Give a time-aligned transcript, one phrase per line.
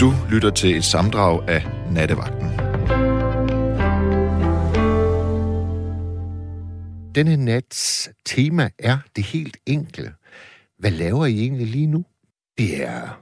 [0.00, 2.48] Du lytter til et samdrag af Nattevagten.
[7.14, 10.14] Denne nats tema er det helt enkle.
[10.78, 12.04] Hvad laver I egentlig lige nu?
[12.58, 13.20] Det er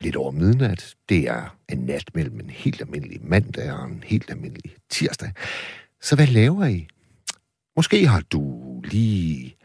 [0.00, 0.94] lidt over midnat.
[1.08, 5.32] Det er en nat mellem en helt almindelig mandag og en helt almindelig tirsdag.
[6.00, 6.88] Så hvad laver I?
[7.76, 9.56] Måske har du lige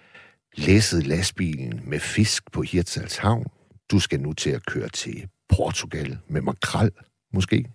[0.57, 3.45] læsset lastbilen med fisk på Hirtshals Havn.
[3.91, 6.91] Du skal nu til at køre til Portugal med makrel,
[7.33, 7.65] måske.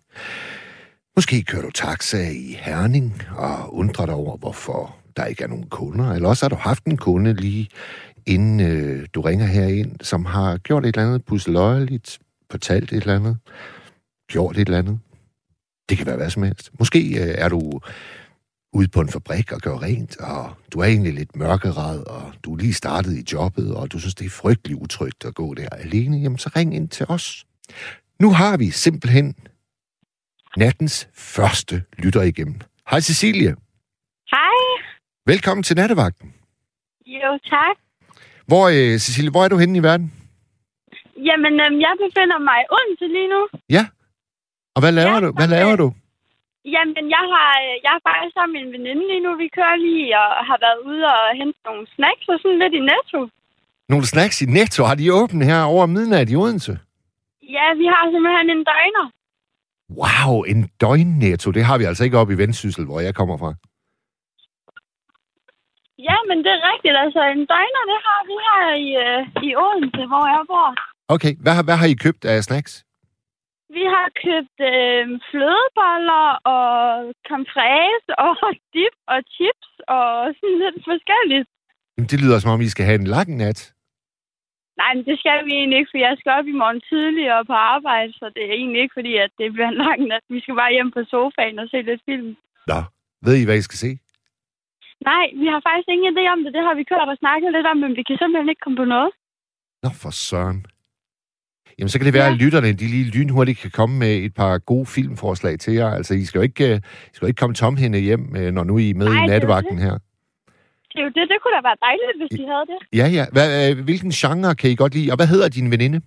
[1.16, 5.68] Måske kører du taxa i Herning og undrer dig over, hvorfor der ikke er nogen
[5.68, 6.12] kunder.
[6.12, 7.68] Eller også har du haft en kunde lige
[8.26, 12.18] inden øh, du ringer herind, som har gjort et eller andet pusseløjeligt,
[12.50, 13.38] fortalt et eller andet,
[14.30, 14.98] gjort et eller andet.
[15.88, 16.70] Det kan være hvad som helst.
[16.78, 17.80] Måske øh, er du
[18.72, 22.54] ude på en fabrik og gør rent, og du er egentlig lidt mørkeret, og du
[22.54, 25.68] er lige startet i jobbet, og du synes, det er frygtelig utrygt at gå der
[25.68, 27.44] alene, jamen så ring ind til os.
[28.20, 29.34] Nu har vi simpelthen
[30.56, 32.60] nattens første lytter igennem.
[32.90, 33.56] Hej Cecilie.
[34.34, 34.56] Hej.
[35.26, 36.34] Velkommen til nattevagten.
[37.06, 37.76] Jo, tak.
[38.46, 40.12] Hvor, øh, Cecilie, hvor er du henne i verden?
[41.28, 43.42] Jamen, øhm, jeg befinder mig i Odense lige nu.
[43.76, 43.84] Ja.
[44.74, 45.28] Og hvad laver Ja, du?
[45.38, 45.88] Hvad laver du?
[46.74, 49.30] Jamen, jeg har, øh, jeg er faktisk sammen med en veninde lige nu.
[49.44, 52.82] Vi kører lige og har været ude og hente nogle snacks og sådan lidt i
[52.90, 53.20] Netto.
[53.92, 54.80] Nogle snacks i Netto.
[54.88, 56.74] Har de åbent her over midnat i Odense?
[57.56, 59.06] Ja, vi har simpelthen en døgner.
[60.00, 61.48] Wow, en døgn-netto.
[61.56, 63.50] Det har vi altså ikke oppe i Vendsyssel, hvor jeg kommer fra.
[66.08, 66.96] Ja, men det er rigtigt.
[67.04, 70.68] Altså, en døgner, det har vi her i, øh, i Odense, hvor jeg bor.
[71.14, 72.72] Okay, hvad, har- hvad har I købt af snacks?
[73.76, 76.68] Vi har købt øh, flødeboller og
[77.28, 80.06] camfrese og dip og chips og
[80.38, 81.48] sådan lidt forskelligt.
[81.94, 83.58] Jamen, det lyder som om, I skal have en lang nat.
[84.80, 87.56] Nej, men det skal vi egentlig ikke, for jeg skal op i morgen tidligere på
[87.76, 90.24] arbejde, så det er egentlig ikke fordi, at det bliver en lang nat.
[90.34, 92.30] Vi skal bare hjem på sofaen og se lidt film.
[92.70, 92.80] Nå,
[93.26, 93.90] ved I, hvad I skal se?
[95.10, 96.50] Nej, vi har faktisk ingen idé om det.
[96.56, 98.88] Det har vi kørt og snakket lidt om, men vi kan simpelthen ikke komme på
[98.94, 99.10] noget.
[99.82, 100.60] Nå, for søren.
[101.78, 102.32] Jamen, så kan det være, Ja.
[102.32, 105.90] at lytterne de lige lynhurtigt kan komme med et par gode filmforslag til jer.
[105.98, 106.76] Altså, I skal jo ikke, øh,
[107.10, 109.26] I skal jo ikke komme tomhænde hjem, øh, når nu I er med Nej, i
[109.26, 109.98] nattevagten her.
[110.98, 111.24] Det er jo det.
[111.32, 112.78] Det kunne da være dejligt, hvis de havde det.
[113.00, 113.24] Ja, ja.
[113.34, 115.10] Hvad, øh, hvilken genre kan I godt lide?
[115.12, 115.98] Og hvad hedder din veninde?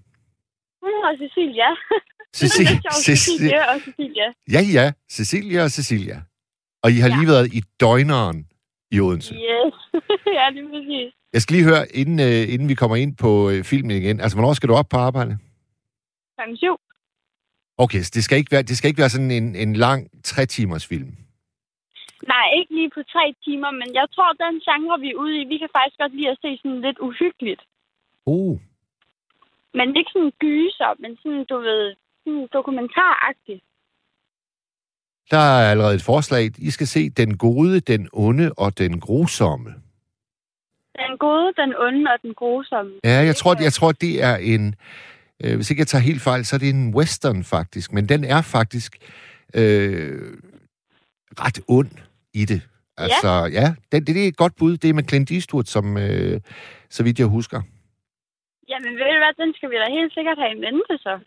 [0.83, 1.69] Hun hedder Cecilia.
[2.41, 3.03] Cecil- det er lidt sjovt.
[3.07, 4.27] Cecil- Cecilia og Cecilia.
[4.55, 4.85] Ja, ja.
[5.11, 6.17] Cecilia og Cecilia.
[6.83, 7.15] Og I har Ja.
[7.17, 8.37] lige været i døgneren
[8.91, 9.33] i Odense.
[9.33, 9.75] Yes.
[10.39, 11.13] ja, lige præcis.
[11.33, 14.19] Jeg skal lige høre, inden, øh, inden vi kommer ind på øh, filmen igen.
[14.19, 15.37] Altså, hvornår skal du op på arbejde?
[16.37, 16.75] Klokken syv.
[17.77, 20.87] Okay, så det skal ikke være, det skal ikke være sådan en, en lang tre-timers
[20.87, 21.11] film.
[22.27, 25.43] Nej, ikke lige på tre timer, men jeg tror, den genre, vi er ude i,
[25.51, 27.61] vi kan faktisk godt lide at se sådan lidt uhyggeligt.
[28.25, 28.57] Oh,
[29.73, 33.63] Men ikke sådan gyser, men sådan, du ved, sådan dokumentaragtigt.
[35.31, 36.43] der er allerede et forslag.
[36.57, 39.69] I skal se Den gode, Den onde og Den grusomme.
[40.95, 42.91] Den gode, den onde og den grusomme.
[43.03, 44.75] Ja, jeg tror, jeg tror det er en...
[45.43, 47.93] Øh, hvis ikke jeg tager helt fejl, så er det en western faktisk.
[47.93, 48.97] Men den er faktisk
[49.53, 50.37] øh,
[51.39, 51.91] ret ond
[52.33, 52.61] i det.
[52.97, 54.77] Altså, ja, ja det, det er et godt bud.
[54.77, 56.41] Det er med Clint Eastwood, som, øh,
[56.89, 57.61] så vidt jeg husker.
[58.69, 61.19] Jamen, ved du hvad, den skal vi da helt sikkert have en mente, så.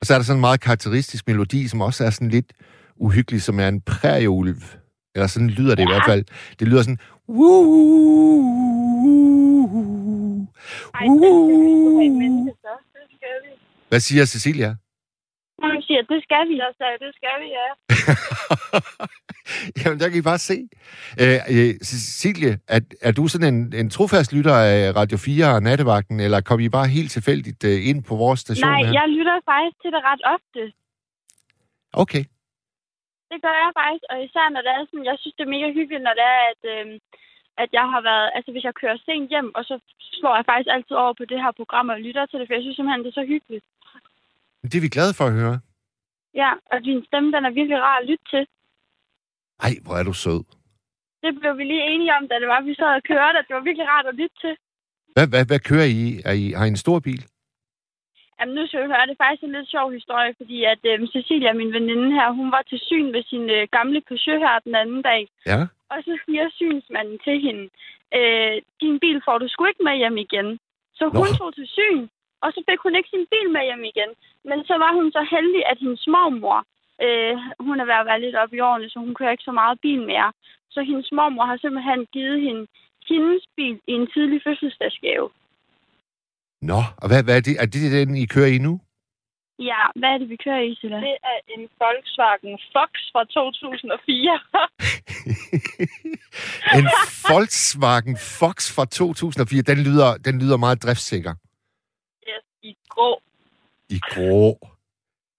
[0.00, 2.52] Og så er der sådan en meget karakteristisk melodi, som også er sådan lidt
[2.96, 4.62] uhyggelig, som er en prærieulv.
[5.14, 5.88] Eller sådan lyder det ja.
[5.88, 6.24] i hvert fald.
[6.58, 6.98] Det lyder sådan...
[7.28, 8.74] Woo,
[10.94, 11.06] Ej.
[13.88, 14.76] Hvad siger Cecilia?
[15.62, 16.56] Hun siger, det skal vi.
[16.58, 17.68] Jeg sagde, det skal vi, ja.
[19.80, 20.56] Jamen, der kan I bare se.
[21.22, 25.62] Øh, øh, Cecilie, er, er du sådan en, en trofast lytter af Radio 4 og
[25.62, 28.92] Nattevagten, eller kom I bare helt tilfældigt øh, ind på vores station Nej, her?
[28.98, 30.60] jeg lytter faktisk til det ret ofte.
[32.02, 32.24] Okay.
[33.30, 35.68] Det gør jeg faktisk, og især når det er sådan, jeg synes, det er mega
[35.78, 36.96] hyggeligt, når det er, at, øhm,
[37.62, 39.74] at jeg har været, altså hvis jeg kører sent hjem, og så
[40.18, 42.62] slår jeg faktisk altid over på det her program og lytter til det, for jeg
[42.62, 43.64] synes simpelthen, det er så hyggeligt.
[44.70, 45.56] Det er vi glade for at høre.
[46.42, 48.44] Ja, og din stemme, den er virkelig rar at lytte til.
[49.66, 50.40] Ej, hvor er du sød.
[51.24, 53.54] Det blev vi lige enige om, da det var, vi sad og kørte, at det
[53.56, 54.54] var virkelig rart at lytte til.
[55.14, 56.04] Hvad, hvad, hvad kører I?
[56.28, 56.46] Er I?
[56.58, 57.22] Har I en stor bil?
[58.38, 61.06] Jamen, nu skal vi høre, det er faktisk en lidt sjov historie, fordi at øhm,
[61.14, 64.74] Cecilia, min veninde her, hun var til syn ved sin øh, gamle Peugeot her den
[64.82, 65.22] anden dag.
[65.50, 65.60] Ja.
[65.92, 67.64] Og så siger synsmanden til hende,
[68.18, 70.48] øh, din bil får du sgu ikke med hjem igen.
[70.98, 71.38] Så hun Nå.
[71.40, 72.00] tog til syn,
[72.44, 74.10] og så fik hun ikke sin bil med hjem igen.
[74.48, 76.58] Men så var hun så heldig, at hendes mormor,
[77.02, 77.34] øh,
[77.66, 79.80] hun er ved at være lidt oppe i årene, så hun kører ikke så meget
[79.80, 80.32] bil mere.
[80.70, 82.66] Så hendes mormor har simpelthen givet hende
[83.08, 85.30] hendes bil i en tidlig fødselsdagsgave.
[86.62, 87.54] Nå, og hvad, hvad er det?
[87.62, 88.80] Er det den, I kører i nu?
[89.58, 90.96] Ja, hvad er det, vi kører i, Silla?
[90.96, 94.40] Det er en Volkswagen Fox fra 2004.
[96.78, 96.86] en
[97.30, 99.62] Volkswagen Fox fra 2004.
[99.62, 101.34] Den lyder, den lyder meget driftsikker.
[102.28, 103.22] yes, i grå.
[103.88, 104.58] I grå.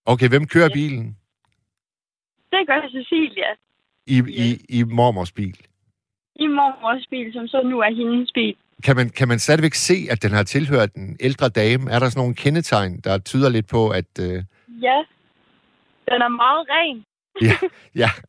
[0.06, 1.18] Okay, hvem kører bilen?
[2.56, 3.50] Det gør Cecilia
[4.08, 4.48] I, i,
[4.80, 5.58] i mormors bil.
[6.36, 8.56] i mormors bil, som så nu er hendes bil.
[8.84, 11.92] Kan man, kan man stadigvæk se, at den har tilhørt en ældre dame?
[11.92, 14.12] Er der sådan nogle kendetegn, der tyder lidt på, at...
[14.20, 14.44] Øh,
[14.88, 14.98] Ja,
[16.12, 16.98] den er meget ren.
[17.42, 17.56] ja,
[18.04, 18.10] ja,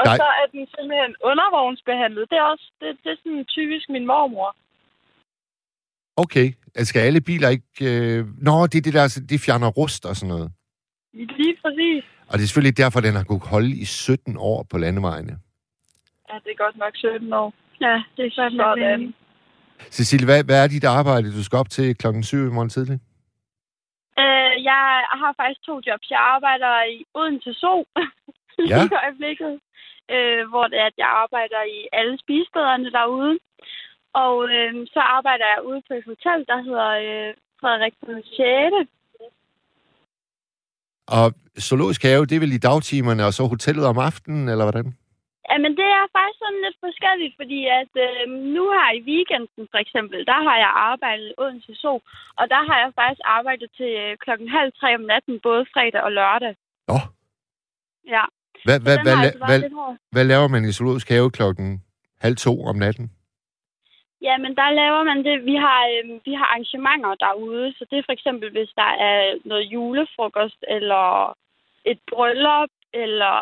[0.00, 0.16] Og Nej.
[0.16, 2.30] så er den simpelthen undervognsbehandlet.
[2.30, 4.56] Det er også det, det er sådan typisk min mormor.
[6.16, 6.46] okay.
[6.74, 7.66] Altså, Skal alle biler ikke...
[7.90, 8.26] Øh...
[8.42, 10.52] Nå, det er det der, det fjerner rust og sådan noget.
[11.12, 12.04] Lige præcis.
[12.28, 15.34] Og det er selvfølgelig derfor, den har kunnet holde i 17 år på landevejene.
[16.28, 17.54] Ja, det er godt nok 17 år.
[17.80, 18.58] Ja, det er sådan.
[18.58, 19.14] Sådan.
[19.96, 22.98] Cecilie, hvad, hvad er dit arbejde, du skal op til klokken 7 i morgen tidlig?
[24.22, 24.84] Øh, jeg
[25.20, 26.10] har faktisk to jobs.
[26.10, 27.84] Jeg arbejder i Odense Zoo
[28.70, 28.76] Ja.
[28.78, 29.54] lige i øjeblikket,
[30.14, 33.34] øh, hvor det er, at jeg arbejder i alle spisestederne derude.
[34.24, 37.30] Og øh, så arbejder jeg ude på et hotel, der hedder øh,
[37.60, 39.01] Frederik den 6.
[41.08, 41.26] Og
[41.68, 44.88] zoologisk have, det er vel i dagtimerne, og så hotellet om aftenen, eller hvordan?
[45.50, 48.22] Jamen, det er faktisk sådan lidt forskelligt, fordi at øh,
[48.56, 51.98] nu her i weekenden for eksempel, der har jeg arbejdet i Odense Zoo,
[52.40, 56.02] og der har jeg faktisk arbejdet til øh, klokken halv tre om natten, både fredag
[56.06, 56.54] og lørdag.
[56.88, 56.98] Nå,
[58.06, 58.24] Ja,
[58.64, 59.60] hvad, hvad, hvad, altså hvad,
[60.12, 61.82] hvad laver man i zoologisk have klokken
[62.20, 63.12] halv to om natten?
[64.26, 65.36] Ja, men der laver man det.
[65.50, 69.18] Vi har, øh, vi har arrangementer derude, så det er for eksempel, hvis der er
[69.50, 71.06] noget julefrokost, eller
[71.90, 72.72] et bryllup,
[73.02, 73.36] eller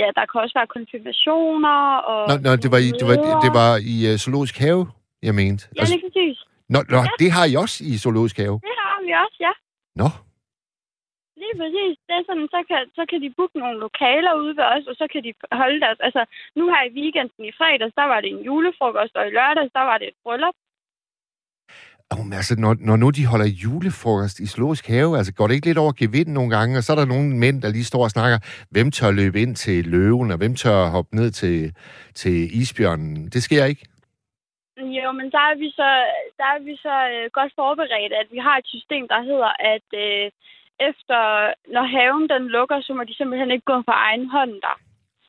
[0.00, 1.78] ja, der kan også være konfirmationer.
[2.10, 4.82] Og Nå, nå det, var i, det, var, det var i uh, zoologisk have,
[5.22, 5.62] jeg mente.
[5.76, 6.36] Ja, lige præcis.
[6.74, 8.56] nå, nå, det har I også i zoologisk have?
[8.68, 9.52] Det har vi også, ja.
[10.00, 10.08] Nå,
[11.42, 11.94] Lige præcis.
[12.06, 14.94] Det er sådan, så kan, så kan de booke nogle lokaler ude ved os, og
[15.00, 15.98] så kan de holde deres...
[16.06, 16.22] Altså,
[16.58, 19.84] nu her i weekenden i fredags, der var det en julefrokost, og i lørdags, der
[19.90, 20.56] var det et bryllup.
[22.12, 25.54] oh, men altså, når, når nu de holder julefrokost i zoologisk have, altså går det
[25.54, 28.02] ikke lidt over gevind nogle gange, og så er der nogle mænd, der lige står
[28.08, 28.38] og snakker,
[28.74, 31.58] hvem tør løbe ind til løven, og hvem tør hoppe ned til,
[32.20, 33.16] til isbjørnen?
[33.34, 33.84] Det sker ikke.
[34.98, 35.90] Jo, men der er vi så,
[36.40, 39.88] der er vi så øh, godt forberedt, at vi har et system, der hedder, at
[40.04, 40.30] øh,
[40.88, 41.20] efter,
[41.74, 44.76] når haven den lukker, så må de simpelthen ikke gå på egen hånd der.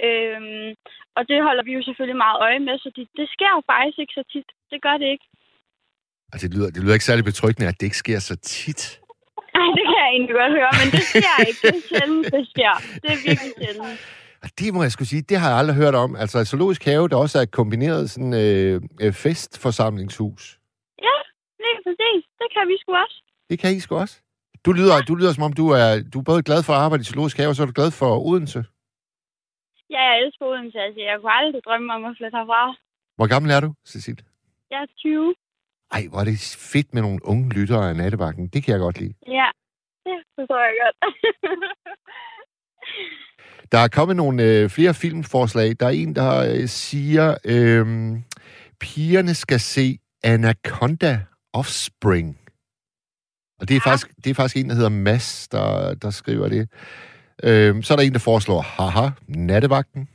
[0.07, 0.69] Øhm,
[1.18, 3.98] og det holder vi jo selvfølgelig meget øje med, så det, det sker jo faktisk
[4.00, 4.50] ikke så tit.
[4.72, 5.25] Det gør det ikke.
[6.34, 8.81] Altså, det lyder, det lyder ikke særlig betryggende, at det ikke sker så tit.
[9.60, 11.62] Ej, det kan jeg egentlig godt høre, men det sker ikke.
[11.63, 12.74] Det er sjældent, det sker.
[13.04, 14.00] Det er virkelig sjældent.
[14.44, 16.16] Og det må jeg skulle sige, det har jeg aldrig hørt om.
[16.16, 20.44] Altså, zoologisk have, der også er et kombineret sådan, øh, øh, festforsamlingshus.
[21.07, 21.18] Ja,
[21.63, 22.24] lige præcis.
[22.42, 23.18] Det kan vi sgu også.
[23.50, 24.16] Det kan I sgu også.
[24.65, 27.01] Du lyder, du lyder som om, du er, du er både glad for at arbejde
[27.01, 28.60] i zoologisk have, og så er du glad for Odense.
[29.94, 30.77] Ja, jeg elsker Odense.
[30.86, 32.62] Altså, jeg kunne aldrig drømme om at flytte herfra.
[33.18, 34.25] Hvor gammel er du, Cecilie?
[34.71, 35.36] Jeg er 20.
[35.92, 38.48] Ej, hvor er det fedt med nogle unge lyttere af nattebakken.
[38.48, 39.13] Det kan jeg godt lide.
[39.27, 39.50] Ja,
[40.06, 40.98] det forstår jeg godt.
[43.71, 45.75] Der er kommet nogle øh, flere filmforslag.
[45.80, 47.86] Der er en, der øh, siger, øh,
[48.80, 51.19] pigerne skal se Anaconda
[51.54, 52.40] Offspring.
[53.63, 53.91] Og det er, Ja.
[53.91, 56.63] faktisk, det er faktisk en, der hedder Mads, der, der skriver det.
[57.47, 60.09] Øh, så er der en, der foreslår Haha, Nattevagten.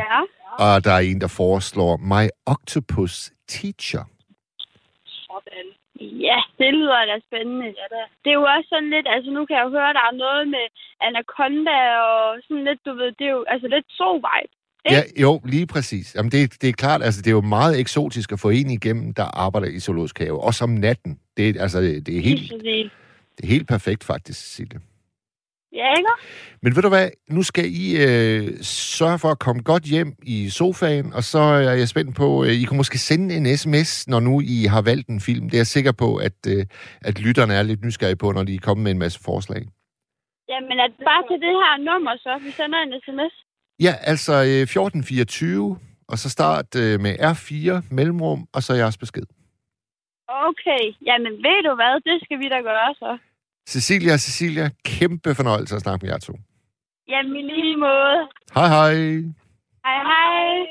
[0.00, 0.16] ja.
[0.64, 3.14] Og der er en, der foreslår My Octopus
[3.48, 4.04] Teacher.
[5.26, 5.66] Sådan.
[6.28, 7.66] Ja, det lyder da spændende.
[7.80, 8.00] Ja, da.
[8.22, 10.42] Det er jo også sådan lidt, altså nu kan jeg jo høre, der er noget
[10.54, 10.64] med
[11.06, 11.78] Anaconda
[12.10, 13.86] og sådan lidt, du ved, det er jo altså lidt
[14.90, 16.14] Ja, jo, lige præcis.
[16.14, 19.14] Jamen, det, det er klart, altså, det er jo meget eksotisk at få en igennem,
[19.14, 20.42] der arbejder i zoologisk have.
[20.42, 21.18] Også om natten.
[21.36, 22.52] Det, er- altså, det, det, er helt,
[23.36, 24.80] det er helt perfekt, faktisk, Cecilie.
[25.72, 26.08] Ja, ikke?
[26.62, 27.08] Men ved du hvad?
[27.30, 28.58] Nu skal I øh,
[28.98, 32.50] sørge for at komme godt hjem i sofaen, og så er jeg spændt på, øh,
[32.50, 35.44] I kan måske sende en sms, når nu I har valgt en film.
[35.44, 36.66] Det er jeg sikker på, at, øh,
[37.02, 39.62] at lytterne er lidt nysgerrige på, når de er kommet med en masse forslag.
[40.48, 43.43] Jamen, er det bare til det her nummer, så vi sender en sms?
[43.80, 45.78] Ja, altså øh, 1424,
[46.08, 49.26] og så start øh, med R4, mellemrum, og så jeres besked.
[50.28, 53.18] Okay, jamen ved du hvad, det skal vi da gøre så.
[53.68, 56.32] Cecilia og Cecilia, kæmpe fornøjelse at snakke med jer to.
[57.08, 58.28] Jamen i lige måde.
[58.54, 58.94] Hej hej.
[59.84, 60.66] Hej hej.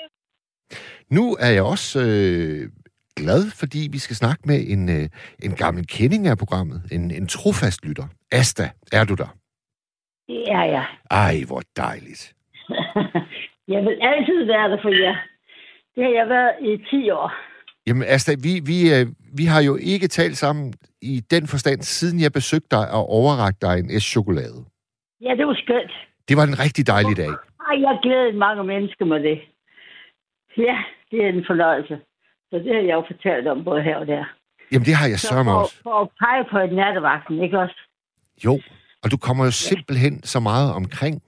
[1.09, 2.71] Nu er jeg også øh,
[3.15, 5.09] glad, fordi vi skal snakke med en, øh,
[5.43, 6.81] en gammel kending af programmet.
[6.91, 8.07] En, en trofast lytter.
[8.31, 9.35] Asta, er du der?
[10.27, 10.85] Det er jeg.
[11.11, 12.32] Ej, hvor dejligt.
[13.73, 15.15] Jeg vil altid være der for jer.
[15.95, 17.31] Det har jeg været i 10 år.
[17.87, 19.05] Jamen Asta, vi, vi, øh,
[19.37, 23.67] vi har jo ikke talt sammen i den forstand, siden jeg besøgte dig og overrakte
[23.67, 24.59] dig en S-chokolade.
[25.21, 25.91] Ja, det var skønt.
[26.29, 27.33] Det var en rigtig dejlig dag.
[27.69, 29.37] Ej, jeg glæder mange mennesker med det.
[30.57, 30.77] Ja,
[31.11, 31.99] det er en fornøjelse.
[32.49, 34.23] Så det har jeg jo fortalt om både her og der.
[34.71, 35.79] Jamen, det har jeg Så sørme for, også.
[35.83, 37.79] for at pege på et nattevagten, ikke også?
[38.45, 38.59] Jo,
[39.03, 41.21] og du kommer jo simpelthen så meget omkring.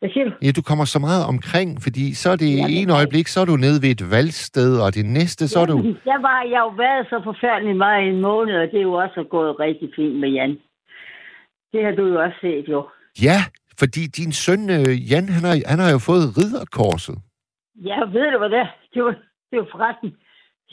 [0.00, 0.32] Hvad siger du?
[0.42, 3.44] Ja, du kommer så meget omkring, fordi så er det i en øjeblik, så er
[3.44, 5.76] du nede ved et valgsted, og det næste, så er du...
[6.12, 8.92] Der var jeg jo været så forfærdelig meget i en måned, og det er jo
[9.04, 10.58] også gået rigtig fint med Jan.
[11.72, 12.80] Det har du jo også set, jo.
[13.28, 13.38] Ja,
[13.80, 17.16] fordi din søn øh, Jan, han har, han har jo fået ridderkorset.
[17.90, 18.70] Ja, ved du hvad det er?
[18.94, 19.14] Det var,
[19.50, 20.10] det var forresten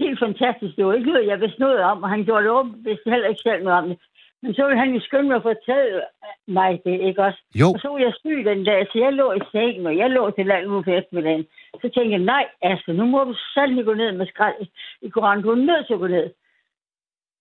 [0.02, 0.74] helt fantastisk.
[0.76, 3.30] Det var ikke noget, jeg vidste noget om, og han gjorde det åbent, vidste heller
[3.30, 3.98] ikke selv noget om det.
[4.48, 6.02] Men så ville han jo skynde mig at fortælle
[6.48, 7.42] mig det, ikke også?
[7.62, 10.10] Jo, Og så var jeg syg den dag, så jeg lå i sengen, og jeg
[10.10, 11.48] lå til land ude på eftermiddagen.
[11.82, 14.68] Så tænkte jeg, nej, altså, nu må du sandelig gå ned med skrald
[15.02, 15.44] i koranen.
[15.44, 16.34] Du er nødt til at gå ned.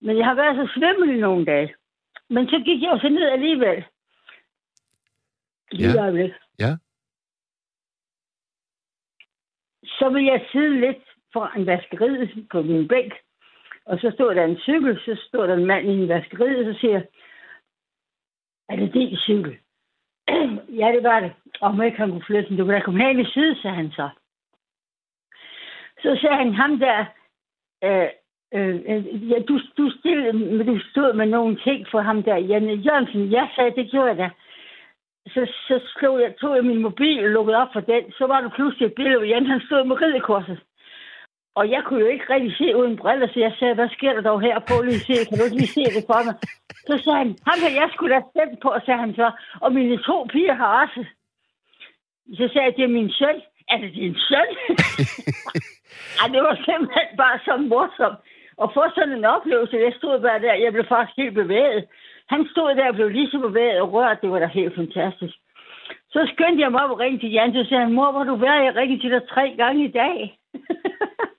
[0.01, 1.75] Men jeg har været så svimmel i nogle dage.
[2.29, 3.83] Men så gik jeg jo så ned alligevel.
[5.71, 5.93] Lige Ja.
[5.95, 6.01] ja.
[6.01, 6.31] øjeblik.
[6.59, 6.71] Ja.
[9.83, 13.13] Så vil jeg sidde lidt foran vaskeriet på min bænk.
[13.87, 16.73] Og så stod der en cykel, så stod der en mand i en vaskeriet, og
[16.73, 17.01] så siger
[18.69, 19.57] er det din cykel?
[20.79, 21.33] ja, det var det.
[21.61, 22.57] Om ikke han kunne flytte den.
[22.57, 24.09] Du kan da komme hen i side, sagde han så.
[26.01, 27.05] Så sagde han, ham der,
[27.83, 28.09] øh,
[28.53, 32.73] øh, øh ja, du, du, stillede, du stod med nogle ting for ham der, Janne
[32.73, 33.31] Jørgensen.
[33.31, 34.29] Jeg sagde, det gjorde jeg da.
[35.27, 38.11] Så, så slog jeg, tog jeg min mobil og lukkede op for den.
[38.11, 40.59] Så var der pludselig et billede hvor Jan, han stod med ridekorset.
[41.59, 44.21] Og jeg kunne jo ikke rigtig se uden briller, så jeg sagde, hvad sker der
[44.29, 44.59] dog her?
[44.67, 46.35] Prøv lige se, kan du ikke lige se det for mig?
[46.89, 49.27] Så sagde han, ham har jeg skulle da stemt på, sagde han så.
[49.63, 51.01] Og mine to piger har også.
[52.39, 53.37] Så sagde jeg, det er min søn.
[53.71, 54.49] Er det din søn?
[56.19, 58.19] Ej, det var simpelthen bare så morsomt.
[58.61, 61.85] Og få sådan en oplevelse, jeg stod bare der, jeg blev faktisk helt bevæget.
[62.33, 65.35] Han stod der og blev lige så bevæget og rørt, det var da helt fantastisk.
[66.13, 68.35] Så skyndte jeg mig op og ringte til Jan, så sagde han, mor, hvor du
[68.35, 68.65] været?
[68.65, 70.17] Jeg ringede til dig tre gange i dag.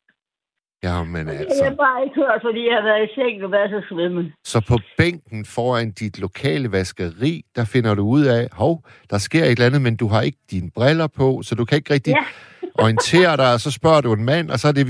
[0.84, 1.64] jamen Det har altså.
[1.64, 4.32] jeg bare ikke hørt, fordi jeg har været i seng og været så svimmel.
[4.44, 8.74] Så på bænken foran dit lokale vaskeri, der finder du ud af, hov,
[9.10, 11.76] der sker et eller andet, men du har ikke dine briller på, så du kan
[11.76, 12.24] ikke rigtig Ja.
[12.84, 14.86] orientere dig, og så spørger du en mand, og så er det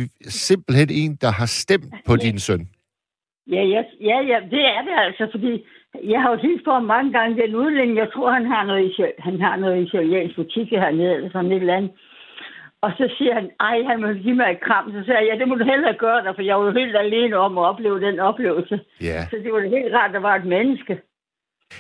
[0.47, 2.63] simpelthen en, der har stemt på din søn.
[3.55, 5.53] Ja, ja, ja, ja, det er det altså, fordi
[6.13, 8.87] jeg har jo hilst på mange gange, den udlænding, jeg tror, han har noget,
[9.19, 11.93] han har noget italiensk butik hernede, eller sådan et eller andet.
[12.83, 14.93] Og så siger han, ej, han må give mig et kram.
[14.93, 16.97] Så siger jeg, ja, det må du hellere gøre dig, for jeg var jo helt
[16.97, 18.81] alene om at opleve den oplevelse.
[19.01, 19.27] Ja.
[19.31, 21.01] Så det var da helt rart, at der var et menneske.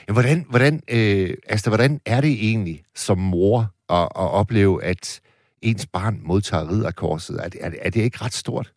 [0.08, 3.58] Ja, Hvordan, hvordan, øh, altså, hvordan er det egentlig som mor
[3.98, 5.20] at, at opleve, at
[5.62, 7.36] ens barn modtager ridderkorset?
[7.44, 8.72] Er det, er, det, er det ikke ret stort?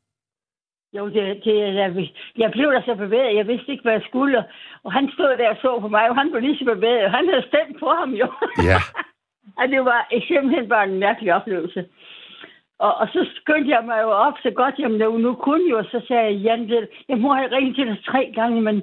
[0.97, 1.89] Jo, det, det, jeg,
[2.37, 3.37] jeg blev da så bevæget.
[3.37, 4.43] Jeg vidste ikke, hvad jeg skulle.
[4.83, 7.05] Og han stod der og så på mig, og han blev lige så bevæget.
[7.05, 8.27] og Han havde stemt på ham jo.
[8.69, 8.79] Ja.
[9.57, 11.85] og det var simpelthen bare en mærkelig oplevelse.
[12.85, 15.77] Og, og så skyndte jeg mig jo op så godt, jamen nu, nu kunne jo,
[15.77, 18.81] og så sagde jeg, Jan, det, jeg må have ringet til dig tre gange, men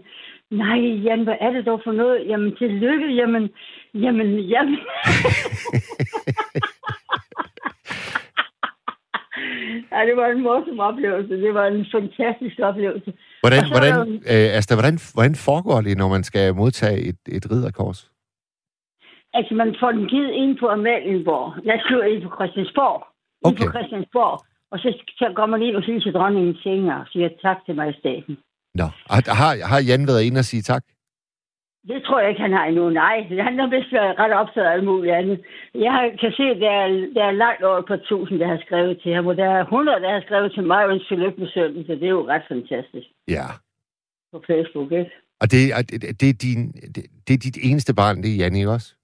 [0.51, 2.29] nej, Jan, hvad er det dog for noget?
[2.29, 3.51] Jamen, tillykke, jamen,
[3.95, 4.79] jamen, jamen.
[9.93, 11.35] ja, det var en morsom oplevelse.
[11.35, 13.13] Det var en fantastisk oplevelse.
[13.41, 17.19] Hvordan, så er hvordan, øh, altså, hvordan, hvordan foregår det, når man skal modtage et,
[17.29, 18.11] et ridderkors?
[19.39, 21.49] Altså, man får den givet ind på Amalienborg.
[21.71, 22.99] Jeg slår ind på Christiansborg.
[23.47, 23.65] Ind Okay.
[23.65, 24.37] på Christiansborg.
[24.73, 24.89] Og så,
[25.21, 28.35] så går man ind og til dronningen senere og siger tak til majestaten.
[28.75, 30.85] Nå, har, har, Jan været inde og sige tak?
[31.91, 32.91] Det tror jeg ikke, han har endnu.
[32.91, 33.17] Nej,
[33.49, 35.39] han har vist været ret optaget af alt muligt andet.
[35.75, 39.01] Jeg kan se, at der er, der er langt over på tusind, der har skrevet
[39.03, 41.49] til ham, og der er 100, der har skrevet til mig og en tillykke med
[41.55, 43.47] sønnen, så det er jo ret fantastisk Ja.
[44.33, 45.11] på Facebook, ikke?
[45.41, 46.61] Og det, er- det, er din,
[46.95, 48.95] det, det er dit eneste barn, det er Jan, ikke også?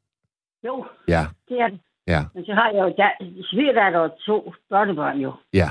[0.66, 1.78] Jo, Ja, det er det.
[2.06, 3.11] ja, Men så har jeg jo der,
[3.50, 5.33] svigerdatter og to børnebørn jo.
[5.52, 5.68] ja.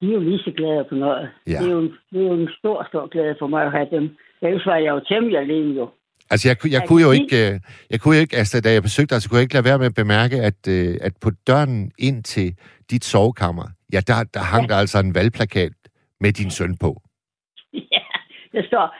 [0.00, 1.30] De er jo lige så glade på noget.
[1.46, 1.52] Ja.
[1.52, 4.16] Det, er jo, det er jo en stor, stor glæde for mig at have dem.
[4.42, 5.90] Ellers var jeg jo temmelig alene jo.
[6.30, 9.14] Altså, jeg, ku- jeg kunne jo ikke, øh, jeg kunne ikke, altså, da jeg besøgte
[9.14, 11.92] dig, så kunne jeg ikke lade være med at bemærke, at, øh, at på døren
[11.98, 12.56] ind til
[12.90, 15.72] dit sovekammer, ja, der, der hang der altså en valgplakat
[16.20, 16.90] med din søn på.
[17.94, 18.02] ja,
[18.52, 18.94] der står,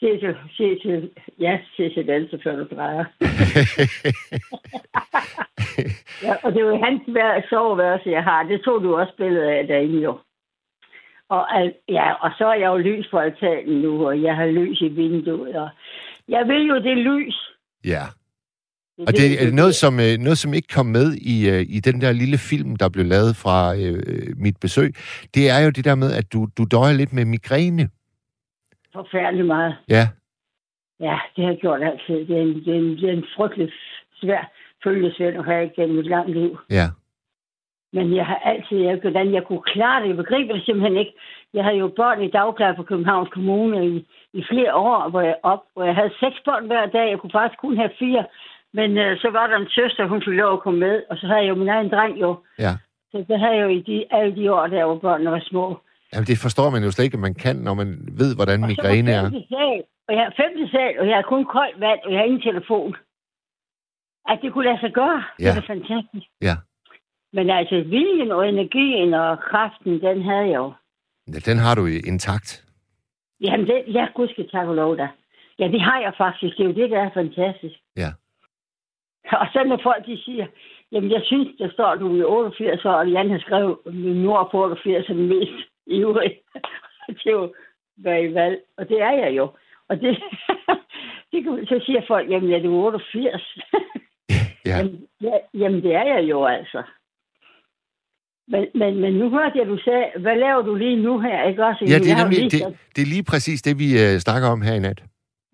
[0.00, 3.04] se til, se til, ja, se til før du drejer.
[6.26, 8.42] ja, og det er jo hans vær- soveværelse, jeg har.
[8.42, 10.18] Det tog du også billede af derinde jo.
[11.30, 14.46] Og, al- ja, og så er jeg jo lys på altanen nu, og jeg har
[14.46, 15.56] lys i vinduet.
[15.56, 15.68] Og
[16.28, 17.36] jeg vil jo det lys.
[17.84, 18.02] Ja,
[19.06, 22.00] Og det er noget, som, øh, noget, som ikke kom med i, øh, i den
[22.00, 24.02] der lille film, der blev lavet fra øh,
[24.36, 24.94] mit besøg.
[25.34, 27.88] Det er jo det der med, at du, du døjer lidt med migræne.
[28.98, 29.76] Forfærdeligt meget.
[29.88, 30.04] Ja,
[31.00, 32.26] Ja, det har jeg gjort altid.
[32.26, 33.72] Det er en, det er en, det er en frygtelig
[34.20, 34.50] svær
[34.84, 36.58] følgesvend at have igennem et langt liv.
[36.70, 36.86] ja,
[37.92, 41.14] Men jeg har altid, jeg, hvordan jeg kunne klare det, jeg begriber det simpelthen ikke.
[41.54, 45.36] Jeg havde jo børn i dagpleje på Københavns Kommune i, i flere år, hvor jeg,
[45.42, 47.10] op, hvor jeg havde seks børn hver dag.
[47.10, 48.24] Jeg kunne faktisk kun have fire.
[48.72, 51.26] Men øh, så var der en søster, hun fik lov at komme med, og så
[51.26, 52.36] havde jeg jo min egen dreng jo.
[52.58, 52.72] ja.
[53.12, 55.78] Så det havde jeg jo i de, alle de år, der hvor børnene var små.
[56.12, 57.88] Jamen, det forstår man jo slet ikke, at man kan, når man
[58.20, 59.30] ved, hvordan Og var migræne er.
[59.30, 62.24] sal, og jeg har femte sal, og jeg har kun koldt vand, og jeg har
[62.24, 62.96] ingen telefon.
[64.30, 65.50] At det kunne lade sig gøre, ja.
[65.54, 66.26] Det er fantastisk.
[66.42, 66.56] Ja.
[67.32, 70.72] Men altså, viljen og energien og kraften, den havde jeg jo.
[71.32, 72.64] ja, den har du intakt.
[73.40, 75.08] Jamen, det, ja, gud skal tak og lov da.
[75.58, 76.56] Ja, det har jeg faktisk.
[76.56, 77.74] Det er jo det, der er fantastisk.
[77.96, 78.10] Ja.
[79.32, 80.46] Og så når folk de siger,
[80.92, 84.48] jamen jeg synes, der står, du er 88 år, og Jan har skrevet, min mor
[84.52, 85.52] på 88 er den mest
[85.88, 86.38] ivrige
[87.22, 87.50] til at
[87.96, 88.58] være i valg.
[88.76, 89.48] Og det er jeg jo.
[89.88, 90.18] Og det,
[91.32, 93.58] det kan, så siger folk, jamen er du 88?
[94.66, 96.82] Ja, Jamen, ja, jamen, det er jeg jo altså.
[98.48, 101.64] Men, men, men nu hørte jeg, du sagde, hvad laver du lige nu her, ikke
[101.66, 101.84] også?
[101.84, 104.62] ja det, er nemlig, lige det, det er lige præcis det, vi øh, snakker om
[104.62, 105.02] her i nat.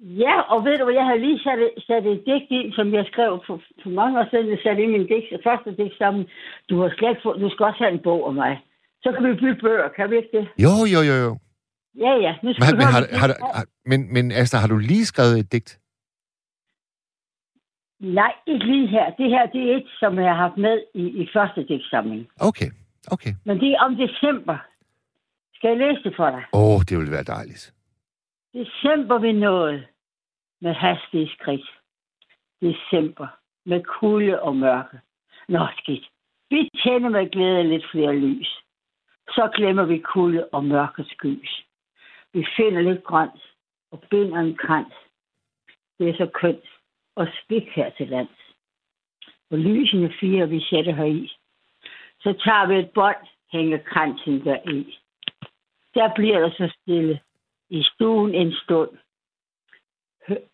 [0.01, 3.05] Ja, og ved du jeg har lige sat, et- sat et digt ind, som jeg
[3.13, 4.51] skrev for, for mange år siden.
[4.51, 6.27] Jeg satte i min digt, første digt sammen.
[6.71, 8.59] Du har slet du skal også have en bog om mig.
[9.05, 10.45] Så kan vi bytte bøger, kan vi ikke det?
[10.65, 11.33] Jo, jo, jo, jo.
[12.05, 12.33] Ja, ja.
[12.43, 15.53] Nu skal Men, men, har, har, har, men, men Asta, har du lige skrevet et
[15.53, 15.81] digt?
[18.01, 19.11] Nej, ikke lige her.
[19.11, 22.29] Det her, det er et, som jeg har haft med i, i første digtsamling.
[22.41, 22.71] Okay,
[23.11, 23.33] okay.
[23.45, 24.59] Men det er om december.
[25.55, 26.45] Skal jeg læse det for dig?
[26.53, 27.75] Åh, oh, det ville være dejligt.
[28.55, 29.85] December vi nåede
[30.61, 31.67] med hastige skridt.
[32.63, 33.27] December
[33.67, 34.99] med kulde og mørke.
[35.49, 36.05] Nå, skidt.
[36.51, 38.64] Vi tænder med glæde lidt flere lys.
[39.35, 41.65] Så glemmer vi kulde og mørke skys.
[42.33, 43.43] Vi finder lidt grønt
[43.93, 44.95] og binder en krans.
[45.99, 46.65] Det er så kønt
[47.17, 48.41] og spik her til lands.
[49.51, 51.33] Og lysene fire vi sætter her i.
[52.21, 53.17] Så tager vi et bånd,
[53.53, 54.99] hænger kransen der i.
[55.95, 57.21] Der bliver der så stille
[57.71, 58.91] i stuen en stund.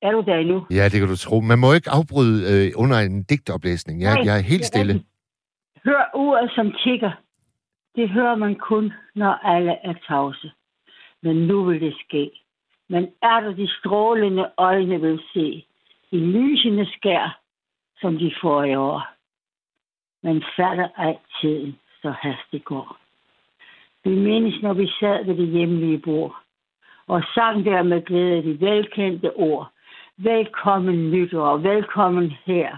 [0.02, 0.66] Er du der endnu?
[0.70, 1.40] Ja, det kan du tro.
[1.40, 4.02] Man må ikke afbryde øh, under en digtoplæsning.
[4.02, 4.92] Jeg, Nej, jeg er helt er stille.
[4.92, 5.10] rigtigt.
[5.84, 7.12] Hør uret som tigger.
[7.96, 10.52] Det hører man kun, når alle er tavse.
[11.22, 12.30] Men nu vil det ske.
[12.88, 15.64] Men er der de strålende øjne vil se,
[16.10, 17.40] i lysende skær,
[18.00, 19.08] som de får i år.
[20.22, 22.98] Man fatter ej tiden, så hastigt går.
[24.04, 26.36] Vi mindes, når vi sad ved det hjemlige bord,
[27.06, 29.72] og sang der med glæde de velkendte ord.
[30.16, 32.76] Velkommen nytår, velkommen her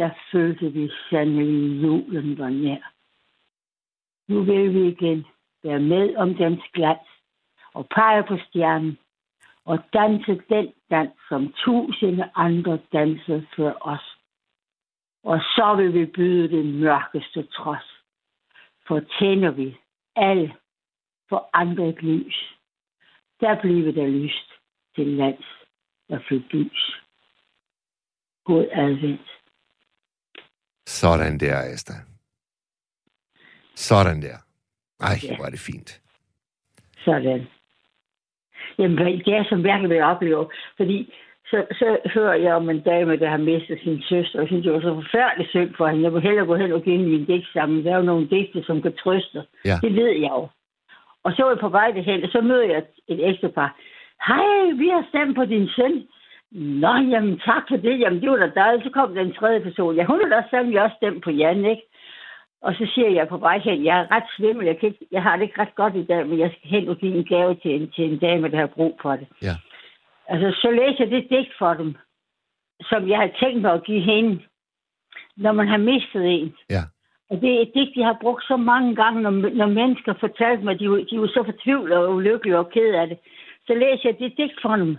[0.00, 2.89] der følte vi sandelig julen var nær.
[4.30, 5.26] Nu vil vi igen
[5.64, 7.08] være med om dens glans
[7.74, 8.98] og pege på stjernen
[9.64, 14.16] og danse den dans, som tusinde andre dansede før os.
[15.24, 17.88] Og så vil vi byde den mørkeste trods.
[18.86, 19.76] For tænder vi
[20.16, 20.54] alle
[21.28, 22.56] for andre et lys.
[23.40, 24.52] Der bliver der lyst
[24.94, 25.46] til lands
[26.08, 27.02] der fik lys.
[28.44, 29.28] God advent.
[30.86, 31.92] Sådan der, Asta.
[33.88, 34.36] Sådan der.
[35.08, 35.36] Ej, Ja.
[35.36, 35.90] hvor er det fint.
[37.04, 37.46] Sådan.
[38.78, 40.44] Jamen, det er som virkelig, hvad jeg oplever.
[40.76, 41.14] Fordi
[41.50, 44.64] så, så hører jeg om en dame, der har mistet sin søster, og jeg synes,
[44.64, 46.04] det var så forfærdeligt synd for hende.
[46.04, 47.84] Jeg vil hellere gå hen og give hende min digt sammen.
[47.84, 49.42] Der er jo nogle digte, som kan trøste.
[49.64, 49.76] Ja.
[49.82, 50.48] Det ved jeg jo.
[51.24, 53.76] Og så er jeg på vej derhen, og så møder jeg et ægtepar.
[54.28, 55.94] Hej, vi har stemt på din søn.
[56.84, 58.00] Nå, jamen tak for det.
[58.00, 58.84] Jamen, det var da dejligt.
[58.84, 59.96] Så kom den tredje person.
[59.96, 61.82] Ja, hun har da sandelig også stemt på Jan, ikke?
[62.62, 65.22] Og så siger jeg på vej hen, jeg er ret svimmel, jeg, kan ikke, jeg
[65.22, 67.54] har det ikke ret godt i dag, men jeg skal hen og give en gave
[67.54, 69.28] til en, til en dame, der har brug for det.
[69.42, 69.54] Ja.
[70.28, 71.96] Altså, så læser jeg det digt for dem,
[72.80, 74.42] som jeg har tænkt mig at give hende,
[75.36, 76.54] når man har mistet en.
[76.70, 76.82] Ja.
[77.30, 80.64] Og det er et digt, jeg har brugt så mange gange, når, når mennesker fortalte
[80.64, 83.18] mig, at de, de var så fortvivlede og ulykkelige og ked af det.
[83.66, 84.96] Så læser jeg det digt for dem.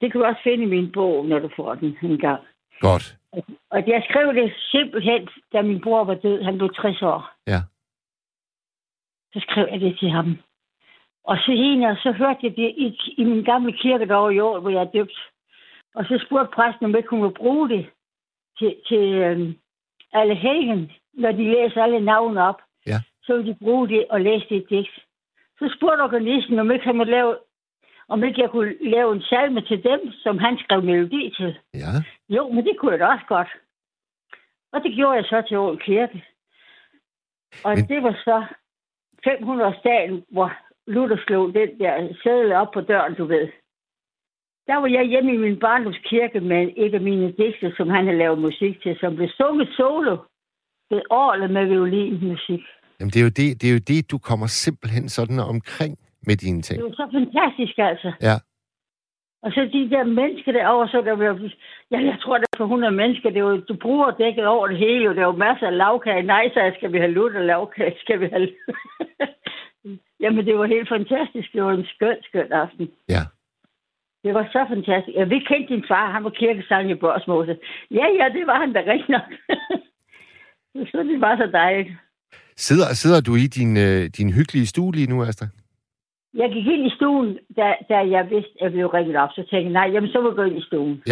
[0.00, 2.42] Det kan du også finde i min bog, når du får den en gang.
[2.80, 3.16] Godt.
[3.70, 6.42] Og jeg skrev det simpelthen, da min bror var død.
[6.42, 7.32] Han blev 60 år.
[7.46, 7.60] Ja.
[9.32, 10.38] Så skrev jeg det til ham.
[11.24, 14.60] Og så senere, så hørte jeg det i, i min gamle kirke derovre i år,
[14.60, 15.18] hvor jeg er døbt.
[15.94, 17.90] Og så spurgte præsten, om jeg kunne bruge det
[18.58, 19.56] til, til øhm,
[20.12, 22.60] alle helgen, når de læser alle navne op.
[22.86, 22.98] Ja.
[23.22, 24.90] Så ville de bruge det og læse det digt.
[25.58, 27.36] Så spurgte organisten, om ikke han måtte lave,
[28.10, 31.58] om ikke jeg kunne lave en salme til dem, som han skrev melodi til.
[31.74, 31.92] Ja.
[32.36, 33.48] Jo, men det kunne jeg da også godt.
[34.72, 36.24] Og det gjorde jeg så til Ål Kirke.
[37.64, 38.36] Og Men- det var så
[39.26, 40.48] 500-årsdagen, hvor
[40.86, 43.48] Luther slog den der sædel op på døren, du ved.
[44.66, 48.18] Der var jeg hjemme i min barndomskirke med et af mine digte, som han havde
[48.18, 50.16] lavet musik til, som blev sunget solo
[50.90, 52.60] ved orlet med violinmusik.
[53.00, 56.36] Jamen, det er, jo det, det er jo det, du kommer simpelthen sådan omkring med
[56.36, 56.76] dine ting.
[56.78, 58.12] Det var så fantastisk, altså.
[58.28, 58.36] Ja.
[59.42, 61.24] Og så de der mennesker derovre, så der var,
[61.90, 65.08] ja, jeg tror, der var 100 mennesker, det var, du bruger dækket over det hele,
[65.10, 66.22] og der var masser af lavkage.
[66.22, 68.48] Nej, så skal vi have lut og lavkage, skal vi have
[70.22, 71.52] Jamen, det var helt fantastisk.
[71.52, 72.90] Det var en skøn, skøn aften.
[73.08, 73.22] Ja.
[74.24, 75.16] Det var så fantastisk.
[75.16, 77.56] Ja, vi kendte din far, han var kirkesang i Børsmose.
[77.90, 79.30] Ja, ja, det var han da rigtig nok.
[80.90, 81.88] så det var så dejligt.
[82.56, 85.46] Sidder, sidder du i din, øh, din hyggelige stue lige nu, Asta?
[86.34, 89.30] Jeg gik ind i stuen, da, da jeg vidste, at jeg blev ringet op.
[89.34, 91.02] Så tænkte jeg, nej, jamen så må jeg gå ind i stuen.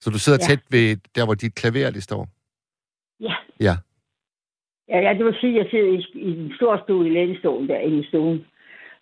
[0.00, 0.46] Så du sidder Ja.
[0.48, 2.28] tæt ved der, hvor dit klaver det står?
[3.20, 3.34] Ja.
[3.60, 3.74] Ja.
[4.88, 7.68] Ja, ja det vil sige, at jeg sidder i, i en stor stue i lænestolen
[7.68, 8.46] der inde i stuen.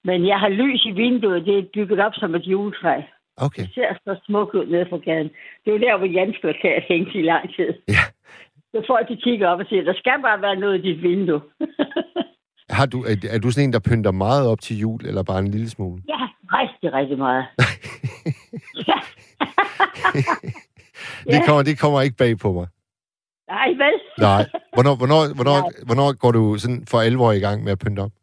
[0.05, 3.01] Men jeg har lys i vinduet, det er bygget op som et juletræ.
[3.37, 3.63] Okay.
[3.63, 5.31] Det ser så smukt ud nede fra gaden.
[5.65, 7.73] Det er jo der, hvor Jens plakat hængte i lang tid.
[7.89, 8.05] Ja.
[8.73, 11.41] Så folk de kigger op og siger, der skal bare være noget i dit vindue.
[12.71, 15.39] Har du, er, er du sådan en, der pynter meget op til jul, eller bare
[15.39, 16.03] en lille smule?
[16.09, 17.47] ja, rigtig, rigtig meget.
[18.89, 18.99] ja.
[21.33, 22.67] Det, kommer, det kommer ikke bag på mig.
[23.49, 23.97] Nej, vel?
[24.19, 24.43] Nej.
[24.75, 28.15] Hvornår, hvornår, hvornår, hvornår går du sådan for alvor i gang med at pynte op?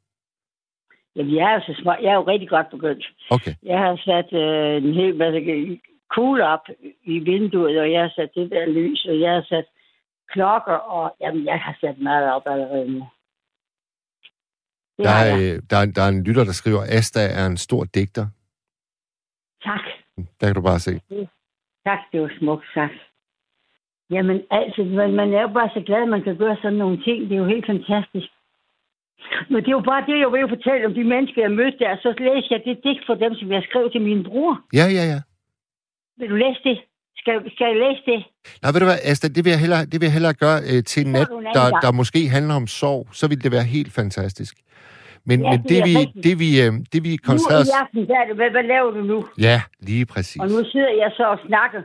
[1.16, 2.00] Jamen, jeg er jo så smart.
[2.04, 3.06] Jeg er jo rigtig godt begyndt.
[3.36, 3.54] Okay.
[3.64, 5.40] Jeg har sat øh, en hel masse
[6.16, 6.66] kugler op
[7.04, 9.66] i vinduet, og jeg har sat det der lys, og jeg har sat
[10.34, 13.04] klokker, og jamen, jeg har sat meget op allerede nu.
[14.98, 17.58] Det Der er, øh, der, er, der er en lytter, der skriver, Asta er en
[17.58, 18.26] stor digter.
[19.64, 19.86] Tak.
[20.40, 20.92] Der kan du bare se.
[21.88, 23.00] Tak, det var smukt sagt.
[24.10, 26.98] Jamen, altså, man, man er jo bare så glad, at man kan gøre sådan nogle
[27.04, 27.18] ting.
[27.30, 28.30] Det er jo helt fantastisk.
[29.52, 31.92] Men det er jo bare det, jeg vil fortælle om de mennesker, jeg mødte der.
[32.04, 34.54] Så læser jeg det digt for dem, som jeg skrev til min bror.
[34.80, 35.20] Ja, ja, ja.
[36.18, 36.78] Vil du læse det?
[37.22, 38.20] Skal, skal jeg læse det?
[38.62, 40.84] Nej, ved du hvad, Asta, det vil jeg hellere, det vil jeg hellere gøre øh,
[40.92, 41.28] til nat,
[41.58, 43.08] der, der måske handler om sorg.
[43.20, 44.54] Så vil det være helt fantastisk.
[45.26, 46.24] Men, Ja, men det det, er vi, rigtigt.
[46.26, 47.68] det, vi, øh, det vi Nu koncentrerer os...
[47.68, 49.26] i aften, der er det, hvad, hvad laver du nu?
[49.38, 50.42] Ja, lige præcis.
[50.42, 51.82] Og nu sidder jeg så og snakker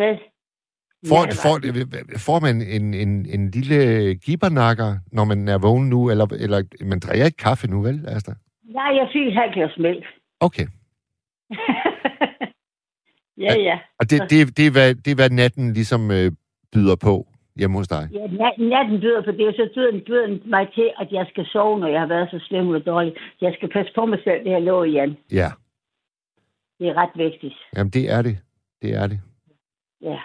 [0.00, 0.18] med...
[1.08, 1.54] Får, får,
[2.18, 3.78] får man en, en, en lille
[4.14, 8.32] gibbernakker, når man er vågen nu, eller, eller man drikker ikke kaffe nu, vel, Asta?
[8.64, 10.04] Nej, jeg fik et halvt glas mælk.
[10.40, 10.66] Okay.
[13.44, 13.78] ja, ja.
[14.00, 16.32] Og det, det, det, er, hvad, det er, hvad natten ligesom øh,
[16.72, 17.26] byder på
[17.58, 18.08] hjemme hos dig.
[18.12, 21.08] Ja, nat- natten byder på det, og så byder den, byder den mig til, at
[21.12, 23.14] jeg skal sove, når jeg har været så slem og dårlig.
[23.40, 25.16] Jeg skal passe på mig selv, det her lå igen.
[25.32, 25.50] Ja,
[26.78, 27.54] Det er ret vigtigt.
[27.76, 28.38] jamen det er det.
[28.82, 29.20] Det er det.
[30.02, 30.18] Ja.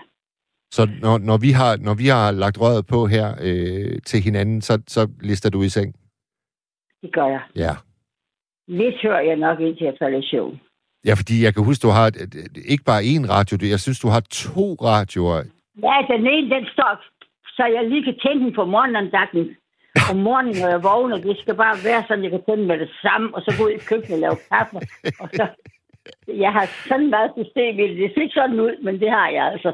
[0.71, 4.61] Så når, når, vi har, når vi har lagt røret på her øh, til hinanden,
[4.61, 5.95] så, så lister du i seng?
[7.01, 7.41] Det gør jeg.
[7.55, 7.73] Ja.
[8.67, 10.59] Lidt hører jeg nok indtil jeg falder i søvn.
[11.05, 12.33] Ja, fordi jeg kan huske, du har et,
[12.73, 15.41] ikke bare én radio, jeg synes, du har to radioer.
[15.87, 16.93] Ja, den ene, den står,
[17.59, 19.43] så jeg lige kan tænde den på morgenandagten.
[20.11, 22.91] Om morgenen, når jeg vågner, det skal bare være sådan, jeg kan tænde med det
[23.05, 24.77] samme, og så gå ud i køkkenet og lave kaffe.
[25.21, 25.45] Og så,
[26.27, 27.97] jeg har sådan meget system i det.
[28.01, 29.71] Det ser ikke sådan ud, men det har jeg altså.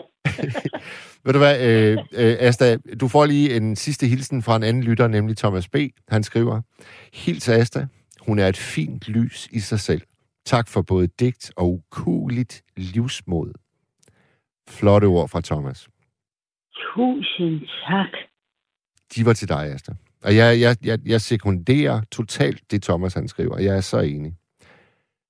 [1.23, 4.83] Ved du hvad, øh, øh, Asta, du får lige en sidste hilsen fra en anden
[4.83, 5.75] lytter, nemlig Thomas B.
[6.07, 6.61] Han skriver,
[7.13, 7.87] Hils Asta,
[8.27, 10.01] hun er et fint lys i sig selv.
[10.45, 13.51] Tak for både digt og ukuligt livsmod.
[14.69, 15.87] Flotte ord fra Thomas.
[16.83, 18.11] Tusind tak.
[19.15, 19.91] De var til dig, Asta.
[20.23, 23.57] Og jeg, jeg, jeg, jeg sekunderer totalt det, Thomas han skriver.
[23.59, 24.33] Jeg er så enig.